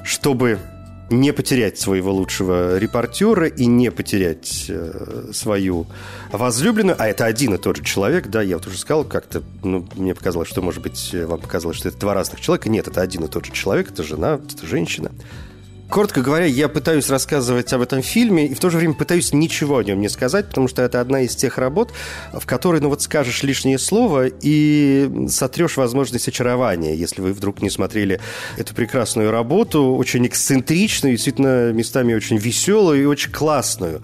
чтобы 0.03 0.59
не 1.11 1.33
потерять 1.33 1.79
своего 1.79 2.11
лучшего 2.11 2.77
репортера 2.77 3.47
и 3.47 3.65
не 3.65 3.91
потерять 3.91 4.65
э, 4.69 5.29
свою 5.33 5.85
возлюбленную, 6.31 6.95
а 6.97 7.07
это 7.07 7.25
один 7.25 7.53
и 7.53 7.57
тот 7.57 7.77
же 7.77 7.83
человек, 7.83 8.27
да, 8.27 8.41
я 8.41 8.57
вот 8.57 8.67
уже 8.67 8.77
сказал, 8.77 9.03
как-то, 9.03 9.43
ну, 9.63 9.87
мне 9.95 10.15
показалось, 10.15 10.49
что, 10.49 10.61
может 10.61 10.81
быть, 10.81 11.13
вам 11.13 11.39
показалось, 11.39 11.77
что 11.77 11.89
это 11.89 11.97
два 11.99 12.13
разных 12.13 12.41
человека. 12.41 12.69
Нет, 12.69 12.87
это 12.87 13.01
один 13.01 13.25
и 13.25 13.27
тот 13.27 13.45
же 13.45 13.51
человек, 13.51 13.91
это 13.91 14.03
жена, 14.03 14.39
это 14.43 14.65
женщина. 14.65 15.11
Коротко 15.91 16.21
говоря, 16.21 16.45
я 16.45 16.69
пытаюсь 16.69 17.09
рассказывать 17.09 17.73
об 17.73 17.81
этом 17.81 18.01
фильме 18.01 18.47
и 18.47 18.53
в 18.53 18.61
то 18.61 18.69
же 18.69 18.77
время 18.77 18.93
пытаюсь 18.93 19.33
ничего 19.33 19.79
о 19.79 19.83
нем 19.83 19.99
не 19.99 20.07
сказать, 20.07 20.47
потому 20.47 20.69
что 20.69 20.83
это 20.83 21.01
одна 21.01 21.19
из 21.19 21.35
тех 21.35 21.57
работ, 21.57 21.91
в 22.31 22.45
которой, 22.45 22.79
ну 22.79 22.87
вот 22.87 23.01
скажешь 23.01 23.43
лишнее 23.43 23.77
слово 23.77 24.27
и 24.27 25.27
сотрешь 25.27 25.75
возможность 25.75 26.29
очарования, 26.29 26.95
если 26.95 27.19
вы 27.19 27.33
вдруг 27.33 27.61
не 27.61 27.69
смотрели 27.69 28.21
эту 28.57 28.73
прекрасную 28.73 29.31
работу, 29.31 29.93
очень 29.97 30.25
эксцентричную, 30.25 31.15
действительно 31.15 31.73
местами 31.73 32.13
очень 32.13 32.37
веселую 32.37 33.01
и 33.01 33.05
очень 33.05 33.33
классную 33.33 34.01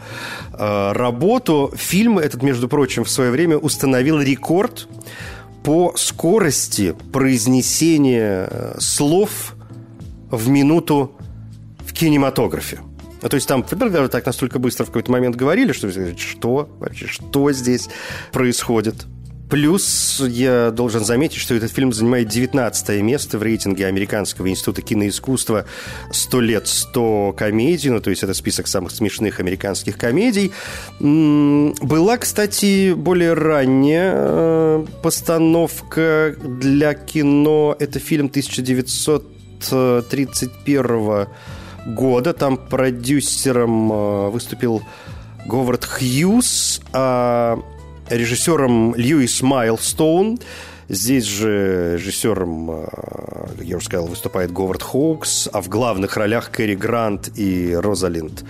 э, 0.51 0.91
работу. 0.91 1.71
Фильм 1.77 2.19
этот, 2.19 2.43
между 2.43 2.67
прочим, 2.67 3.05
в 3.05 3.09
свое 3.09 3.31
время 3.31 3.57
установил 3.57 4.19
рекорд 4.19 4.89
по 5.63 5.93
скорости 5.95 6.93
произнесения 7.13 8.49
э, 8.51 8.75
слов 8.77 9.55
в 10.29 10.49
минуту 10.49 11.16
кинематографе. 11.97 12.79
Ну, 13.21 13.29
то 13.29 13.35
есть 13.35 13.47
там 13.47 13.65
даже 13.69 14.09
так 14.09 14.25
настолько 14.25 14.59
быстро 14.59 14.83
в 14.83 14.87
какой-то 14.87 15.11
момент 15.11 15.35
говорили, 15.35 15.71
что 15.71 15.89
что 16.17 16.69
вообще, 16.79 17.07
что 17.07 17.51
здесь 17.51 17.89
происходит. 18.31 19.05
Плюс 19.49 20.21
я 20.27 20.71
должен 20.71 21.05
заметить, 21.05 21.39
что 21.39 21.55
этот 21.55 21.71
фильм 21.71 21.93
занимает 21.93 22.27
19 22.27 23.01
место 23.01 23.37
в 23.37 23.43
рейтинге 23.43 23.87
Американского 23.87 24.49
института 24.49 24.81
киноискусства 24.81 25.65
«100 26.11 26.41
лет 26.41 26.67
100 26.67 27.33
комедий», 27.37 27.89
ну, 27.89 28.01
то 28.01 28.09
есть 28.09 28.23
это 28.23 28.33
список 28.33 28.67
самых 28.67 28.91
смешных 28.91 29.39
американских 29.39 29.97
комедий. 29.97 30.51
Была, 30.99 32.17
кстати, 32.17 32.91
более 32.91 33.31
ранняя 33.33 34.11
э, 34.15 34.85
постановка 35.01 36.35
для 36.37 36.93
кино. 36.93 37.73
Это 37.79 37.99
фильм 37.99 38.25
1931 38.25 40.97
года 40.97 41.29
года. 41.87 42.33
Там 42.33 42.57
продюсером 42.57 43.91
э, 43.91 44.29
выступил 44.29 44.83
Говард 45.45 45.85
Хьюз, 45.85 46.81
а 46.93 47.59
режиссером 48.09 48.95
Льюис 48.95 49.41
Майлстоун. 49.41 50.39
Здесь 50.89 51.25
же 51.25 51.93
режиссером, 51.97 52.71
э, 52.71 52.85
я 53.63 53.77
уже 53.77 53.85
сказал, 53.87 54.07
выступает 54.07 54.51
Говард 54.51 54.83
Хоукс, 54.83 55.49
а 55.51 55.61
в 55.61 55.69
главных 55.69 56.15
ролях 56.17 56.51
Кэрри 56.51 56.75
Грант 56.75 57.31
и 57.35 57.73
Розалинд 57.73 58.43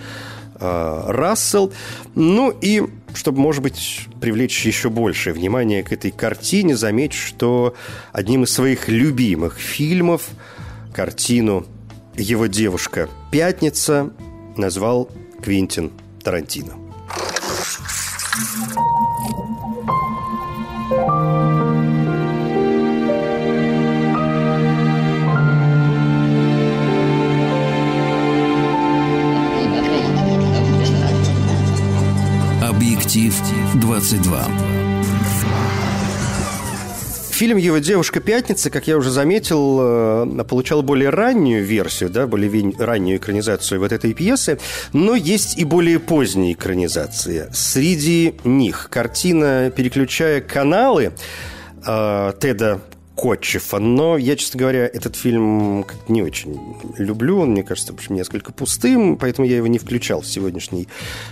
э, 0.60 1.02
Рассел. 1.08 1.72
Ну 2.14 2.50
и, 2.60 2.82
чтобы, 3.14 3.40
может 3.40 3.62
быть, 3.62 4.06
привлечь 4.20 4.64
еще 4.66 4.90
большее 4.90 5.34
внимание 5.34 5.82
к 5.82 5.92
этой 5.92 6.10
картине, 6.10 6.76
заметь, 6.76 7.12
что 7.12 7.74
одним 8.12 8.44
из 8.44 8.52
своих 8.52 8.88
любимых 8.88 9.58
фильмов 9.58 10.28
картину 10.92 11.66
его 12.18 12.46
девушка 12.46 13.08
«Пятница» 13.30 14.10
назвал 14.56 15.08
Квинтин 15.40 15.92
Тарантино. 16.22 16.74
Объектив 32.60 33.34
22. 33.74 34.77
Фильм 37.38 37.56
«Его 37.56 37.78
девушка 37.78 38.18
Пятница», 38.18 38.68
как 38.68 38.88
я 38.88 38.96
уже 38.96 39.12
заметил, 39.12 39.78
э, 39.80 40.42
получал 40.42 40.82
более 40.82 41.10
раннюю 41.10 41.64
версию, 41.64 42.10
да, 42.10 42.26
более 42.26 42.74
раннюю 42.76 43.18
экранизацию 43.18 43.78
вот 43.78 43.92
этой 43.92 44.12
пьесы, 44.12 44.58
но 44.92 45.14
есть 45.14 45.56
и 45.56 45.62
более 45.62 46.00
поздние 46.00 46.54
экранизации. 46.54 47.46
Среди 47.52 48.34
них 48.42 48.88
картина 48.90 49.70
«Переключая 49.70 50.40
каналы», 50.40 51.12
э, 51.86 52.32
Теда 52.40 52.80
Котчефа. 53.18 53.80
Но 53.80 54.16
я, 54.16 54.36
честно 54.36 54.60
говоря, 54.60 54.86
этот 54.86 55.16
фильм 55.16 55.84
не 56.06 56.22
очень 56.22 56.76
люблю. 56.98 57.40
Он, 57.40 57.50
мне 57.50 57.64
кажется, 57.64 57.92
в 57.92 57.96
общем, 57.96 58.14
несколько 58.14 58.52
пустым, 58.52 59.16
поэтому 59.16 59.48
я 59.48 59.56
его 59.56 59.66
не 59.66 59.78
включал 59.78 60.20
в 60.20 60.26
сегодняшний 60.26 60.86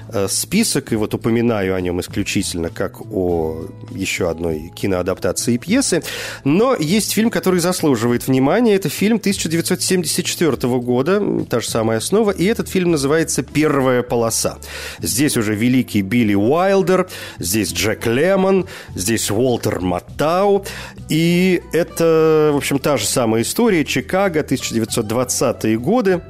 э, 0.09 0.27
список. 0.29 0.93
И 0.93 0.97
вот 0.97 1.15
упоминаю 1.15 1.77
о 1.77 1.81
нем 1.81 2.01
исключительно 2.01 2.71
как 2.71 3.01
о 3.13 3.69
еще 3.93 4.29
одной 4.29 4.73
киноадаптации 4.75 5.59
пьесы. 5.59 6.03
Но 6.43 6.75
есть 6.75 7.13
фильм, 7.13 7.31
который 7.31 7.61
заслуживает 7.61 8.27
внимания. 8.27 8.75
Это 8.75 8.89
фильм 8.89 9.19
1974 9.19 10.57
года, 10.79 11.23
та 11.49 11.61
же 11.61 11.69
самая 11.69 11.99
основа. 11.99 12.33
И 12.33 12.45
этот 12.47 12.69
фильм 12.69 12.91
называется 12.91 13.45
«Первая 13.45 14.03
полоса». 14.03 14.59
Здесь 15.01 15.37
уже 15.37 15.55
великий 15.55 16.03
Билли 16.03 16.35
Уайлдер, 16.35 17.09
здесь 17.39 17.73
Джек 17.73 18.07
Лемон, 18.07 18.67
здесь 18.97 19.31
Уолтер 19.31 19.81
Маттау. 19.81 20.65
И 21.09 21.63
это, 21.77 22.51
в 22.53 22.57
общем, 22.57 22.79
та 22.79 22.97
же 22.97 23.07
самая 23.07 23.43
история. 23.43 23.85
Чикаго, 23.85 24.41
1920-е 24.41 25.79
годы. 25.79 26.23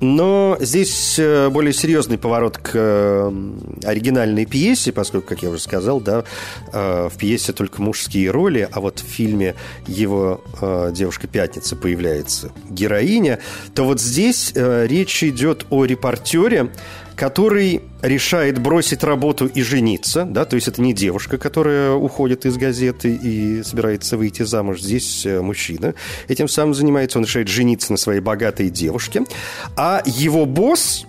Но 0.00 0.56
здесь 0.60 1.18
э, 1.18 1.50
более 1.50 1.74
серьезный 1.74 2.16
поворот 2.16 2.56
к 2.56 2.70
э, 2.72 3.32
оригинальной 3.84 4.46
пьесе, 4.46 4.92
поскольку, 4.92 5.28
как 5.28 5.42
я 5.42 5.50
уже 5.50 5.60
сказал, 5.60 6.00
да, 6.00 6.24
э, 6.72 7.08
в 7.12 7.18
пьесе 7.18 7.52
только 7.52 7.82
мужские 7.82 8.30
роли, 8.30 8.66
а 8.72 8.80
вот 8.80 9.00
в 9.00 9.04
фильме 9.04 9.54
его 9.86 10.42
«Девушка 10.92 11.26
Пятница» 11.26 11.76
появляется 11.76 12.50
героиня, 12.70 13.40
то 13.74 13.84
вот 13.84 14.00
здесь 14.00 14.52
речь 14.54 15.22
идет 15.22 15.66
о 15.68 15.84
репортере, 15.84 16.70
который 17.20 17.82
решает 18.00 18.58
бросить 18.58 19.04
работу 19.04 19.44
и 19.44 19.60
жениться, 19.60 20.24
да, 20.24 20.46
то 20.46 20.56
есть 20.56 20.68
это 20.68 20.80
не 20.80 20.94
девушка, 20.94 21.36
которая 21.36 21.92
уходит 21.92 22.46
из 22.46 22.56
газеты 22.56 23.14
и 23.14 23.62
собирается 23.62 24.16
выйти 24.16 24.42
замуж, 24.42 24.80
здесь 24.80 25.26
э, 25.26 25.42
мужчина. 25.42 25.94
Этим 26.28 26.48
самым 26.48 26.72
занимается, 26.72 27.18
он 27.18 27.24
решает 27.24 27.48
жениться 27.48 27.92
на 27.92 27.98
своей 27.98 28.20
богатой 28.20 28.70
девушке, 28.70 29.24
а 29.76 30.02
его 30.06 30.46
босс, 30.46 31.04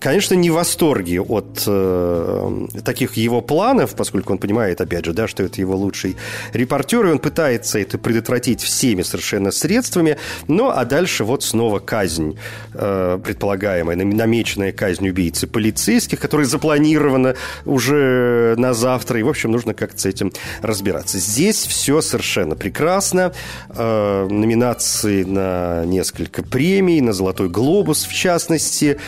конечно, 0.00 0.34
не 0.34 0.50
в 0.50 0.54
восторге 0.54 1.20
от 1.20 1.62
э, 1.66 2.66
таких 2.84 3.14
его 3.14 3.40
планов, 3.40 3.94
поскольку 3.94 4.32
он 4.32 4.38
понимает, 4.38 4.80
опять 4.80 5.04
же, 5.04 5.12
да, 5.12 5.28
что 5.28 5.42
это 5.42 5.60
его 5.60 5.76
лучший 5.76 6.16
репортер, 6.52 7.06
и 7.06 7.10
он 7.10 7.18
пытается 7.18 7.78
это 7.78 7.98
предотвратить 7.98 8.62
всеми 8.62 9.02
совершенно 9.02 9.50
средствами. 9.50 10.16
Ну, 10.48 10.70
а 10.70 10.84
дальше 10.84 11.24
вот 11.24 11.44
снова 11.44 11.78
казнь, 11.78 12.38
э, 12.74 13.18
предполагаемая, 13.22 13.96
намеченная 13.96 14.72
казнь 14.72 15.08
убийцы 15.08 15.46
полицейских, 15.46 16.18
которая 16.18 16.46
запланирована 16.46 17.34
уже 17.64 18.54
на 18.56 18.74
завтра, 18.74 19.20
и, 19.20 19.22
в 19.22 19.28
общем, 19.28 19.52
нужно 19.52 19.74
как-то 19.74 20.00
с 20.00 20.06
этим 20.06 20.32
разбираться. 20.62 21.18
Здесь 21.18 21.66
все 21.66 22.00
совершенно 22.00 22.56
прекрасно. 22.56 23.32
Э, 23.68 24.26
номинации 24.30 25.24
на 25.24 25.84
несколько 25.84 26.42
премий, 26.42 27.00
на 27.00 27.12
«Золотой 27.12 27.48
глобус», 27.48 28.04
в 28.04 28.14
частности, 28.14 28.98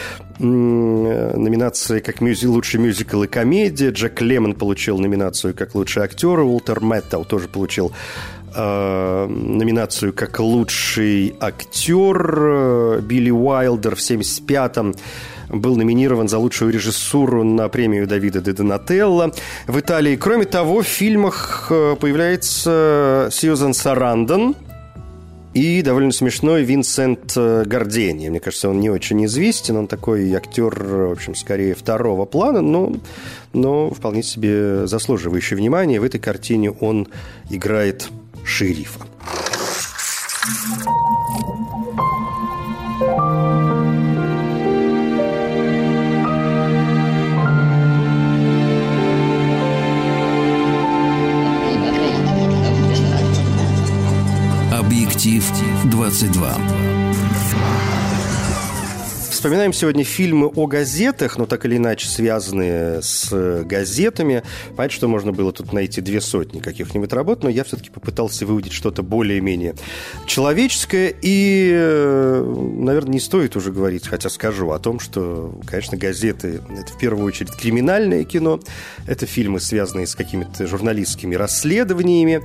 номинации 0.43 2.01
как 2.01 2.21
мюзи, 2.21 2.47
лучший 2.47 2.81
мюзикл 2.81 3.23
и 3.23 3.27
комедия. 3.27 3.91
Джек 3.91 4.21
Лемон 4.21 4.55
получил 4.55 4.99
номинацию 4.99 5.55
как 5.55 5.75
лучший 5.75 6.03
актер. 6.03 6.41
Уолтер 6.41 6.81
Мэттау 6.81 7.25
тоже 7.25 7.49
получил 7.49 7.93
э, 8.55 9.27
номинацию 9.27 10.13
как 10.13 10.41
лучший 10.41 11.35
актер. 11.41 13.01
Билли 13.03 13.31
Уайлдер 13.31 13.95
в 13.95 14.01
75-м 14.01 14.95
был 15.49 15.77
номинирован 15.77 16.29
за 16.29 16.39
лучшую 16.39 16.73
режиссуру 16.73 17.45
на 17.45 17.69
премию 17.69 18.07
Давида 18.07 18.41
де 18.41 18.53
Донателло 18.53 19.33
в 19.67 19.79
Италии. 19.79 20.17
Кроме 20.17 20.47
того, 20.47 20.83
в 20.83 20.87
фильмах 20.87 21.69
э, 21.71 21.97
появляется 22.01 23.29
Сьюзан 23.31 23.75
Сарандон– 23.75 24.57
и 25.55 25.83
довольно 25.83 26.13
смешной 26.13 26.65
Винсент 26.65 27.35
э, 27.37 27.65
Гордени. 27.67 28.29
Мне 28.29 28.41
кажется, 28.41 28.69
он 28.69 28.81
не 28.81 28.91
очень 28.91 29.25
известен. 29.27 29.77
Он 29.77 29.87
такой 29.87 30.33
актер, 30.33 30.83
в 30.83 31.13
общем, 31.13 31.35
скорее 31.35 31.75
второго 31.75 32.25
плана, 32.25 32.63
но, 32.63 32.95
но 33.53 33.91
вполне 33.91 34.23
себе 34.23 34.87
заслуживающий 34.87 35.57
внимания. 35.57 36.01
В 36.01 36.05
этой 36.05 36.21
картине 36.21 36.71
он 36.71 37.09
играет 37.51 38.09
шерифа. 38.45 39.01
Объектив 56.13 56.31
22. 56.31 56.82
Вспоминаем 59.43 59.73
сегодня 59.73 60.05
фильмы 60.05 60.47
о 60.47 60.69
газетах, 60.69 61.37
но 61.37 61.47
так 61.47 61.67
или 61.67 61.77
иначе 61.77 62.07
связанные 62.07 63.03
с 63.03 63.65
газетами. 63.65 64.45
Понятно, 64.77 64.95
что 64.95 65.09
можно 65.09 65.33
было 65.33 65.53
тут 65.53 65.73
найти 65.73 66.01
две 66.01 66.21
сотни 66.21 66.61
каких-нибудь 66.61 67.13
работ, 67.13 67.43
но 67.43 67.49
я 67.49 67.65
все-таки 67.65 67.91
попытался 67.91 68.47
выудить 68.47 68.73
что-то 68.73 69.03
более-менее 69.03 69.75
человеческое. 70.29 71.13
И, 71.23 71.73
наверное, 71.75 73.15
не 73.15 73.19
стоит 73.19 73.57
уже 73.57 73.73
говорить, 73.73 74.07
хотя 74.07 74.29
скажу 74.29 74.71
о 74.71 74.79
том, 74.79 75.01
что, 75.01 75.59
конечно, 75.67 75.99
газеты– 75.99 76.61
это 76.71 76.93
в 76.93 76.99
первую 76.99 77.27
очередь 77.27 77.51
криминальное 77.51 78.23
кино. 78.23 78.61
Это 79.09 79.27
фильмы, 79.27 79.59
связанные 79.59 80.07
с 80.07 80.15
какими-то 80.15 80.69
журналистскими 80.69 81.35
расследованиями. 81.35 82.43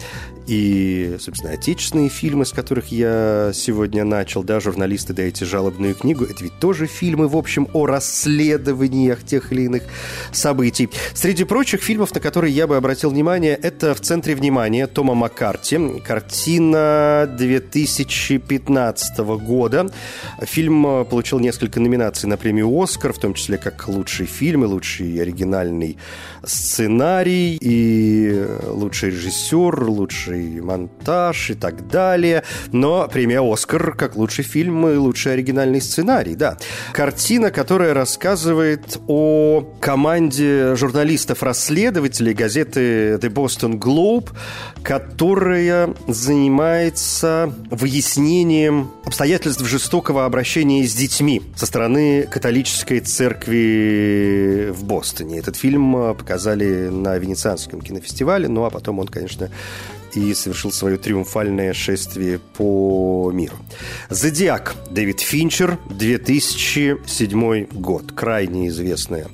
И, 0.47 1.17
собственно, 1.19 1.53
отечественные 1.53 2.09
фильмы, 2.09 2.45
с 2.45 2.53
которых 2.53 2.87
я 2.87 3.51
сегодня 3.53 4.03
начал, 4.03 4.43
да, 4.43 4.59
журналисты 4.59 5.13
дайте 5.13 5.45
жалобную 5.45 5.93
книгу, 5.93 6.23
это 6.23 6.43
ведь 6.43 6.57
тоже 6.57 6.86
фильмы, 6.87 7.27
в 7.27 7.37
общем, 7.37 7.67
о 7.73 7.85
расследованиях 7.85 9.23
тех 9.23 9.51
или 9.51 9.63
иных 9.63 9.83
событий. 10.31 10.89
Среди 11.13 11.43
прочих 11.43 11.81
фильмов, 11.81 12.13
на 12.13 12.19
которые 12.19 12.53
я 12.53 12.67
бы 12.67 12.75
обратил 12.75 13.09
внимание, 13.09 13.53
это 13.55 13.93
«В 13.93 14.01
центре 14.01 14.35
внимания» 14.35 14.87
Тома 14.87 15.13
Маккарти, 15.13 15.99
картина 16.03 17.29
2015 17.37 19.17
года. 19.19 19.91
Фильм 20.41 21.05
получил 21.05 21.39
несколько 21.39 21.79
номинаций 21.79 22.29
на 22.29 22.37
премию 22.37 22.69
«Оскар», 22.81 23.13
в 23.13 23.19
том 23.19 23.33
числе 23.33 23.57
как 23.57 23.87
лучший 23.87 24.25
фильм 24.25 24.63
и 24.63 24.67
лучший 24.67 25.21
оригинальный 25.21 25.97
сценарий, 26.47 27.57
и 27.59 28.45
лучший 28.67 29.11
режиссер, 29.11 29.83
лучший 29.83 30.61
монтаж 30.61 31.51
и 31.51 31.53
так 31.53 31.87
далее. 31.87 32.43
Но 32.71 33.07
премия 33.07 33.41
«Оскар» 33.41 33.93
как 33.93 34.15
лучший 34.15 34.43
фильм 34.43 34.87
и 34.87 34.95
лучший 34.95 35.33
оригинальный 35.33 35.81
сценарий, 35.81 36.35
да. 36.35 36.57
Картина, 36.93 37.51
которая 37.51 37.93
рассказывает 37.93 38.99
о 39.07 39.61
команде 39.79 40.75
журналистов-расследователей 40.75 42.33
газеты 42.33 43.15
The 43.15 43.29
Boston 43.29 43.77
Globe, 43.77 44.29
которая 44.83 45.93
занимается 46.07 47.53
выяснением 47.69 48.91
обстоятельств 49.05 49.65
жестокого 49.65 50.25
обращения 50.25 50.85
с 50.85 50.93
детьми 50.93 51.41
со 51.55 51.65
стороны 51.65 52.23
католической 52.23 52.99
церкви 52.99 54.71
в 54.71 54.83
Бостоне. 54.83 55.39
Этот 55.39 55.55
фильм 55.55 56.15
показали 56.37 56.89
на 56.89 57.17
Венецианском 57.17 57.81
кинофестивале, 57.81 58.47
ну 58.47 58.63
а 58.63 58.69
потом 58.69 58.99
он, 58.99 59.07
конечно, 59.07 59.49
и 60.13 60.35
совершил 60.35 60.71
свое 60.71 60.97
триумфальное 60.97 61.73
шествие 61.73 62.37
по 62.37 63.31
миру. 63.33 63.55
«Зодиак» 64.11 64.75
Дэвид 64.91 65.19
Финчер, 65.19 65.79
2007 65.89 67.65
год. 67.71 68.11
Крайне 68.11 68.67
известная 68.67 69.25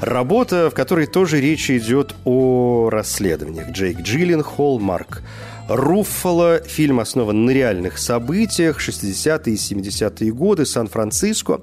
работа, 0.00 0.70
в 0.70 0.74
которой 0.74 1.06
тоже 1.06 1.42
речь 1.42 1.70
идет 1.70 2.14
о 2.24 2.88
расследованиях. 2.90 3.68
Джейк 3.72 4.00
Джилленхол, 4.00 4.80
Марк 4.80 5.22
Руффало. 5.68 6.60
Фильм 6.60 7.00
основан 7.00 7.44
на 7.44 7.50
реальных 7.50 7.98
событиях. 7.98 8.78
60-е 8.80 9.54
и 9.54 9.56
70-е 9.56 10.32
годы. 10.32 10.64
Сан-Франциско. 10.64 11.60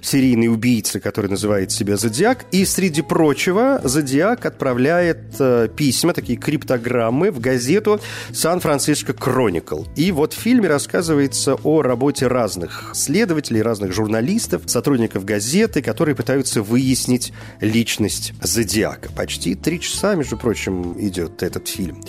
Серийный 0.00 0.48
убийца, 0.48 1.00
который 1.00 1.30
называет 1.30 1.70
себя 1.70 1.96
Зодиак. 1.96 2.46
И, 2.50 2.64
среди 2.64 3.02
прочего, 3.02 3.80
Зодиак 3.84 4.44
отправляет 4.46 5.36
э, 5.38 5.68
письма, 5.74 6.12
такие 6.12 6.38
криптограммы, 6.38 7.30
в 7.30 7.40
газету 7.40 8.00
Сан-Франциско 8.32 9.12
Кроникл. 9.12 9.84
И 9.96 10.10
вот 10.12 10.32
в 10.32 10.38
фильме 10.38 10.68
рассказывается 10.68 11.54
о 11.62 11.82
работе 11.82 12.26
разных 12.26 12.90
следователей, 12.94 13.62
разных 13.62 13.92
журналистов, 13.92 14.62
сотрудников 14.66 15.24
газеты, 15.24 15.82
которые 15.82 16.14
пытаются 16.14 16.62
выяснить 16.62 17.32
личность 17.60 18.32
Зодиака. 18.42 19.10
Почти 19.12 19.54
три 19.54 19.80
часа, 19.80 20.14
между 20.14 20.36
прочим, 20.36 20.94
идет 20.98 21.42
этот 21.42 21.68
фильм. 21.68 22.00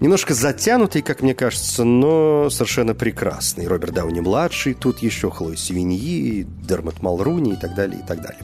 Немножко 0.00 0.32
затянутый, 0.32 1.02
как 1.02 1.20
мне 1.20 1.34
кажется, 1.34 1.84
но 1.84 2.48
совершенно 2.48 2.94
прекрасный. 2.94 3.68
Роберт 3.68 3.92
Дауни-младший, 3.92 4.72
тут 4.72 5.00
еще 5.00 5.30
Хлой 5.30 5.58
Севиньи, 5.58 6.46
Дермат 6.62 7.02
Малруни 7.02 7.52
и 7.52 7.56
так 7.56 7.74
далее, 7.74 8.00
и 8.02 8.06
так 8.06 8.22
далее. 8.22 8.40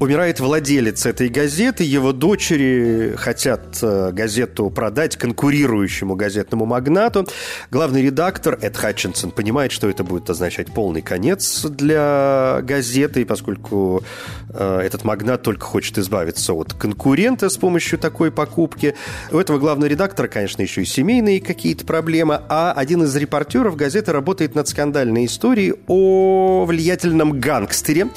Умирает 0.00 0.38
владелец 0.38 1.06
этой 1.06 1.28
газеты, 1.28 1.82
его 1.82 2.12
дочери 2.12 3.14
хотят 3.16 3.78
э, 3.82 4.12
газету 4.12 4.70
продать 4.70 5.16
конкурирующему 5.16 6.14
газетному 6.14 6.66
магнату. 6.66 7.26
Главный 7.72 8.02
редактор 8.02 8.56
Эд 8.62 8.76
Хатчинсон 8.76 9.32
понимает, 9.32 9.72
что 9.72 9.88
это 9.88 10.04
будет 10.04 10.30
означать 10.30 10.72
полный 10.72 11.02
конец 11.02 11.64
для 11.64 12.60
газеты, 12.62 13.24
поскольку 13.24 14.04
э, 14.50 14.80
этот 14.84 15.02
магнат 15.02 15.42
только 15.42 15.66
хочет 15.66 15.98
избавиться 15.98 16.52
от 16.52 16.74
конкурента 16.74 17.48
с 17.48 17.56
помощью 17.56 17.98
такой 17.98 18.30
покупки. 18.30 18.94
У 19.32 19.38
этого 19.38 19.58
главного 19.58 19.88
редактора, 19.88 20.28
конечно, 20.28 20.62
еще 20.62 20.82
и 20.82 20.84
семейные 20.84 21.40
какие-то 21.40 21.84
проблемы, 21.84 22.40
а 22.48 22.70
один 22.70 23.02
из 23.02 23.16
репортеров 23.16 23.74
газеты 23.74 24.12
работает 24.12 24.54
над 24.54 24.68
скандальной 24.68 25.26
историей 25.26 25.74
о 25.88 26.66
влиятельном 26.66 27.40
гангстере, 27.40 28.10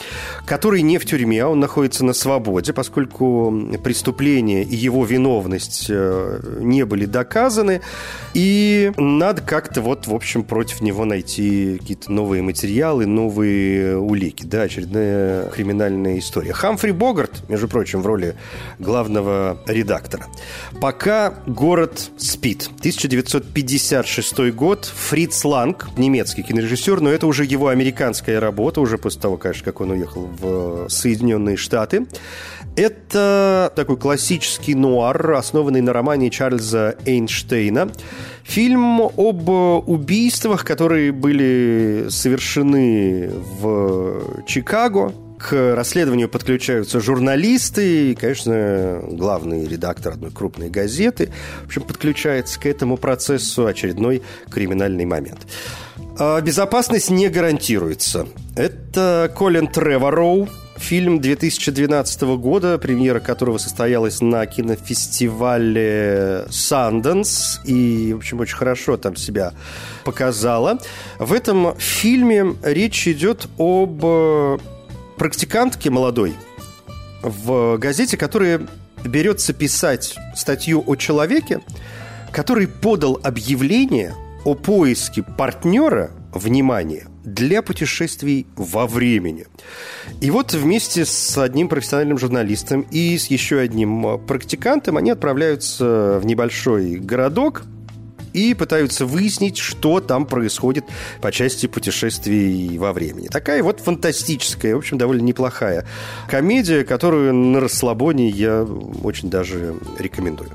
который 0.45 0.83
не 0.83 0.99
в 0.99 1.05
тюрьме, 1.07 1.43
а 1.43 1.47
он 1.47 1.59
находится 1.59 1.70
на 2.03 2.13
свободе, 2.13 2.73
поскольку 2.73 3.53
преступление 3.83 4.63
и 4.63 4.75
его 4.75 5.05
виновность 5.05 5.87
э, 5.89 6.39
не 6.59 6.85
были 6.85 7.05
доказаны. 7.05 7.81
И 8.33 8.91
надо 8.97 9.41
как-то 9.41 9.81
вот, 9.81 10.07
в 10.07 10.13
общем, 10.13 10.43
против 10.43 10.81
него 10.81 11.05
найти 11.05 11.77
какие-то 11.79 12.11
новые 12.11 12.41
материалы, 12.41 13.05
новые 13.05 13.97
улики. 13.97 14.43
Да, 14.45 14.63
очередная 14.63 15.49
криминальная 15.49 16.19
история. 16.19 16.53
Хамфри 16.53 16.91
Богарт, 16.91 17.49
между 17.49 17.67
прочим, 17.67 18.01
в 18.01 18.05
роли 18.05 18.35
главного 18.79 19.57
редактора. 19.65 20.27
Пока 20.79 21.33
город 21.45 22.11
спит. 22.17 22.69
1956 22.79 24.51
год. 24.51 24.85
Фриц 24.85 25.43
Ланг, 25.43 25.89
немецкий 25.97 26.43
кинорежиссер, 26.43 27.01
но 27.01 27.09
это 27.09 27.27
уже 27.27 27.45
его 27.45 27.67
американская 27.67 28.39
работа, 28.39 28.81
уже 28.81 28.97
после 28.97 29.21
того, 29.21 29.37
конечно, 29.37 29.65
как 29.65 29.81
он 29.81 29.91
уехал 29.91 30.29
в 30.39 30.89
Соединенные 30.89 31.57
Штаты. 31.61 32.07
Это 32.75 33.71
такой 33.75 33.97
классический 33.97 34.75
нуар, 34.75 35.31
основанный 35.31 35.81
на 35.81 35.93
романе 35.93 36.29
Чарльза 36.29 36.95
Эйнштейна. 37.05 37.91
Фильм 38.43 39.01
об 39.01 39.49
убийствах, 39.49 40.63
которые 40.65 41.11
были 41.11 42.07
совершены 42.09 43.29
в 43.59 44.45
Чикаго. 44.45 45.13
К 45.37 45.75
расследованию 45.75 46.29
подключаются 46.29 46.99
журналисты 46.99 48.11
и, 48.11 48.15
конечно, 48.15 49.01
главный 49.09 49.65
редактор 49.65 50.13
одной 50.13 50.29
крупной 50.29 50.69
газеты. 50.69 51.31
В 51.63 51.65
общем, 51.65 51.81
подключается 51.81 52.59
к 52.59 52.67
этому 52.67 52.95
процессу 52.95 53.65
очередной 53.65 54.21
криминальный 54.51 55.05
момент. 55.05 55.39
А 56.19 56.39
безопасность 56.41 57.09
не 57.09 57.27
гарантируется. 57.29 58.27
Это 58.55 59.33
Колин 59.35 59.67
Тревороу, 59.67 60.47
Фильм 60.81 61.21
2012 61.21 62.21
года, 62.37 62.79
премьера 62.79 63.19
которого 63.19 63.59
состоялась 63.59 64.19
на 64.19 64.45
кинофестивале 64.45 66.45
Sundance 66.49 67.61
и, 67.63 68.13
в 68.13 68.17
общем, 68.17 68.39
очень 68.39 68.57
хорошо 68.57 68.97
там 68.97 69.15
себя 69.15 69.53
показала. 70.03 70.79
В 71.19 71.33
этом 71.33 71.77
фильме 71.77 72.55
речь 72.63 73.07
идет 73.07 73.47
об 73.57 74.01
э, 74.03 74.57
практикантке 75.17 75.91
молодой 75.91 76.33
в 77.21 77.77
газете, 77.77 78.17
которая 78.17 78.61
берется 79.05 79.53
писать 79.53 80.15
статью 80.35 80.83
о 80.85 80.95
человеке, 80.95 81.61
который 82.31 82.67
подал 82.67 83.19
объявление 83.23 84.15
о 84.43 84.55
поиске 84.55 85.23
партнера, 85.23 86.11
внимания, 86.33 87.05
для 87.23 87.61
путешествий 87.61 88.47
во 88.55 88.87
времени. 88.87 89.45
И 90.21 90.31
вот 90.31 90.53
вместе 90.53 91.05
с 91.05 91.37
одним 91.37 91.69
профессиональным 91.69 92.17
журналистом 92.17 92.81
и 92.91 93.17
с 93.17 93.27
еще 93.27 93.59
одним 93.59 94.19
практикантом 94.25 94.97
они 94.97 95.11
отправляются 95.11 96.19
в 96.21 96.25
небольшой 96.25 96.95
городок 96.95 97.63
и 98.33 98.53
пытаются 98.53 99.05
выяснить, 99.05 99.57
что 99.57 99.99
там 99.99 100.25
происходит 100.25 100.85
по 101.21 101.31
части 101.31 101.67
путешествий 101.67 102.77
во 102.77 102.93
времени. 102.93 103.27
Такая 103.27 103.61
вот 103.63 103.79
фантастическая, 103.79 104.75
в 104.75 104.79
общем, 104.79 104.97
довольно 104.97 105.21
неплохая 105.21 105.85
комедия, 106.29 106.83
которую 106.83 107.33
на 107.33 107.59
расслабоне 107.59 108.29
я 108.29 108.63
очень 109.03 109.29
даже 109.29 109.75
рекомендую. 109.99 110.49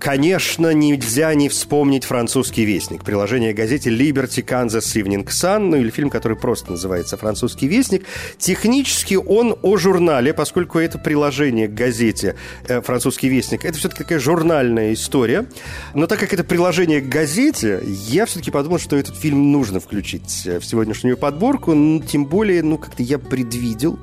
Конечно, 0.00 0.72
нельзя 0.72 1.34
не 1.34 1.48
вспомнить 1.48 2.04
«Французский 2.04 2.64
вестник». 2.64 3.04
Приложение 3.04 3.52
газете 3.52 3.90
Liberty 3.90 4.44
Kansas 4.44 4.94
Evening 4.94 5.26
Sun, 5.26 5.70
ну 5.70 5.76
или 5.76 5.90
фильм, 5.90 6.10
который 6.10 6.36
просто 6.36 6.72
называется 6.72 7.16
«Французский 7.16 7.68
вестник». 7.68 8.04
Технически 8.38 9.14
он 9.14 9.56
о 9.62 9.76
журнале, 9.76 10.34
поскольку 10.34 10.78
это 10.78 10.98
приложение 10.98 11.68
к 11.68 11.74
газете 11.74 12.36
э, 12.66 12.80
«Французский 12.80 13.28
вестник». 13.28 13.64
Это 13.64 13.78
все-таки 13.78 14.02
такая 14.02 14.18
журнальная 14.18 14.92
история. 14.92 15.46
Но 15.94 16.06
так 16.06 16.18
как 16.18 16.32
это 16.32 16.44
приложение 16.44 17.00
к 17.00 17.08
газете, 17.08 17.80
я 17.84 18.26
все-таки 18.26 18.50
подумал, 18.50 18.78
что 18.78 18.96
этот 18.96 19.16
фильм 19.16 19.52
нужно 19.52 19.80
включить 19.80 20.42
э, 20.46 20.58
в 20.60 20.64
сегодняшнюю 20.64 21.16
подборку. 21.16 21.72
Тем 22.06 22.26
более, 22.26 22.62
ну, 22.62 22.78
как-то 22.78 23.02
я 23.02 23.18
предвидел, 23.18 23.98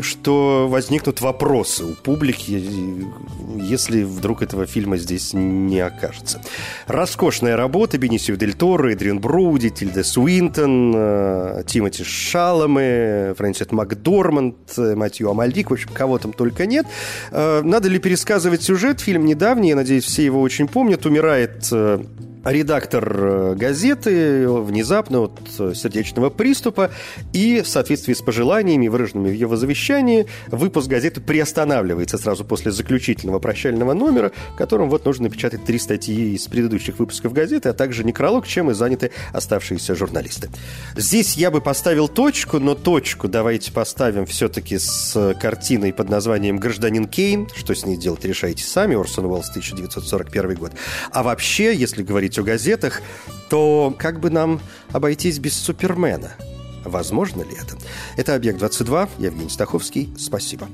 что 0.00 0.68
возникнут 0.68 1.20
вопросы 1.20 1.84
у 1.84 1.94
публики, 1.94 2.62
если 3.56 4.02
вдруг 4.02 4.42
этого 4.42 4.66
фильма 4.66 4.96
здесь 4.96 5.32
не 5.32 5.80
окажется. 5.80 6.42
Роскошная 6.86 7.56
работа 7.56 7.98
Бенисио 7.98 8.36
Дель 8.36 8.54
Торо, 8.54 8.92
Эдриан 8.92 9.20
Броуди, 9.20 9.70
Тильда 9.70 10.04
Суинтон, 10.04 10.92
э, 10.94 11.62
Тимоти 11.66 12.04
Шаломе, 12.04 13.34
Фрэнсис 13.36 13.70
Макдорманд, 13.70 14.56
э, 14.76 14.94
Матью 14.94 15.30
Амальдик, 15.30 15.70
в 15.70 15.74
общем, 15.74 15.90
кого 15.92 16.18
там 16.18 16.32
только 16.32 16.66
нет. 16.66 16.86
Э, 17.30 17.62
надо 17.62 17.88
ли 17.88 17.98
пересказывать 17.98 18.62
сюжет? 18.62 19.00
Фильм 19.00 19.24
недавний, 19.24 19.70
я 19.70 19.76
надеюсь, 19.76 20.04
все 20.04 20.24
его 20.24 20.40
очень 20.40 20.68
помнят. 20.68 21.06
Умирает 21.06 21.70
редактор 22.44 23.16
э, 23.16 23.54
газеты 23.54 24.48
внезапно 24.48 25.20
от 25.20 25.40
э, 25.58 25.74
сердечного 25.74 26.30
приступа 26.30 26.90
и 27.32 27.60
в 27.60 27.68
соответствии 27.68 28.14
с 28.14 28.22
пожеланиями, 28.22 28.88
выраженными 28.88 29.30
в 29.30 29.34
его 29.34 29.56
завещании, 29.56 30.26
выпуск 30.48 30.88
газеты 30.88 31.20
приостанавливается 31.20 32.18
сразу 32.18 32.44
после 32.44 32.72
заключительного 32.72 33.38
прощального 33.38 33.92
номера, 33.92 34.32
в 34.54 34.56
котором 34.56 34.88
вот 34.88 35.04
нужно 35.04 35.24
напечатать 35.24 35.64
три 35.64 35.78
статьи 35.78 36.34
из 36.34 36.46
предыдущих 36.46 36.98
выпусков 36.98 37.32
газеты, 37.32 37.68
а 37.68 37.72
также 37.72 38.04
некролог, 38.04 38.46
чем 38.46 38.70
и 38.70 38.74
заняты 38.74 39.10
оставшиеся 39.32 39.94
журналисты. 39.94 40.50
Здесь 40.96 41.36
я 41.36 41.50
бы 41.50 41.60
поставил 41.60 42.08
точку, 42.08 42.58
но 42.58 42.74
точку 42.74 43.28
давайте 43.28 43.72
поставим 43.72 44.24
все-таки 44.26 44.78
с 44.78 45.34
картиной 45.40 45.92
под 45.92 46.08
названием 46.08 46.58
«Гражданин 46.58 47.06
Кейн». 47.06 47.48
Что 47.54 47.74
с 47.74 47.84
ней 47.84 47.96
делать, 47.96 48.24
решайте 48.24 48.64
сами. 48.64 48.94
Орсон 48.94 49.26
Уэллс, 49.26 49.50
1941 49.50 50.54
год. 50.54 50.72
А 51.12 51.22
вообще, 51.22 51.74
если 51.74 52.02
говорить 52.02 52.29
говорить 52.30 52.38
о 52.38 52.42
газетах, 52.42 53.02
то 53.48 53.94
как 53.98 54.20
бы 54.20 54.30
нам 54.30 54.60
обойтись 54.92 55.38
без 55.38 55.54
Супермена? 55.54 56.32
Возможно 56.84 57.42
ли 57.42 57.54
это? 57.54 57.76
Это 58.16 58.34
«Объект-22», 58.34 59.08
я 59.18 59.26
Евгений 59.26 59.50
Стаховский. 59.50 60.12
Спасибо. 60.18 60.68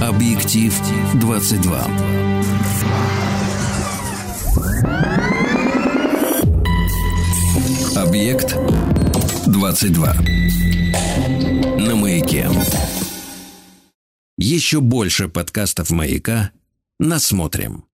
Объектив 0.00 0.74
22. 1.14 2.03
Объект 8.14 8.56
22. 9.48 10.14
На 11.84 11.96
маяке. 11.96 12.48
Еще 14.38 14.80
больше 14.80 15.26
подкастов 15.26 15.90
маяка. 15.90 16.52
Насмотрим. 17.00 17.86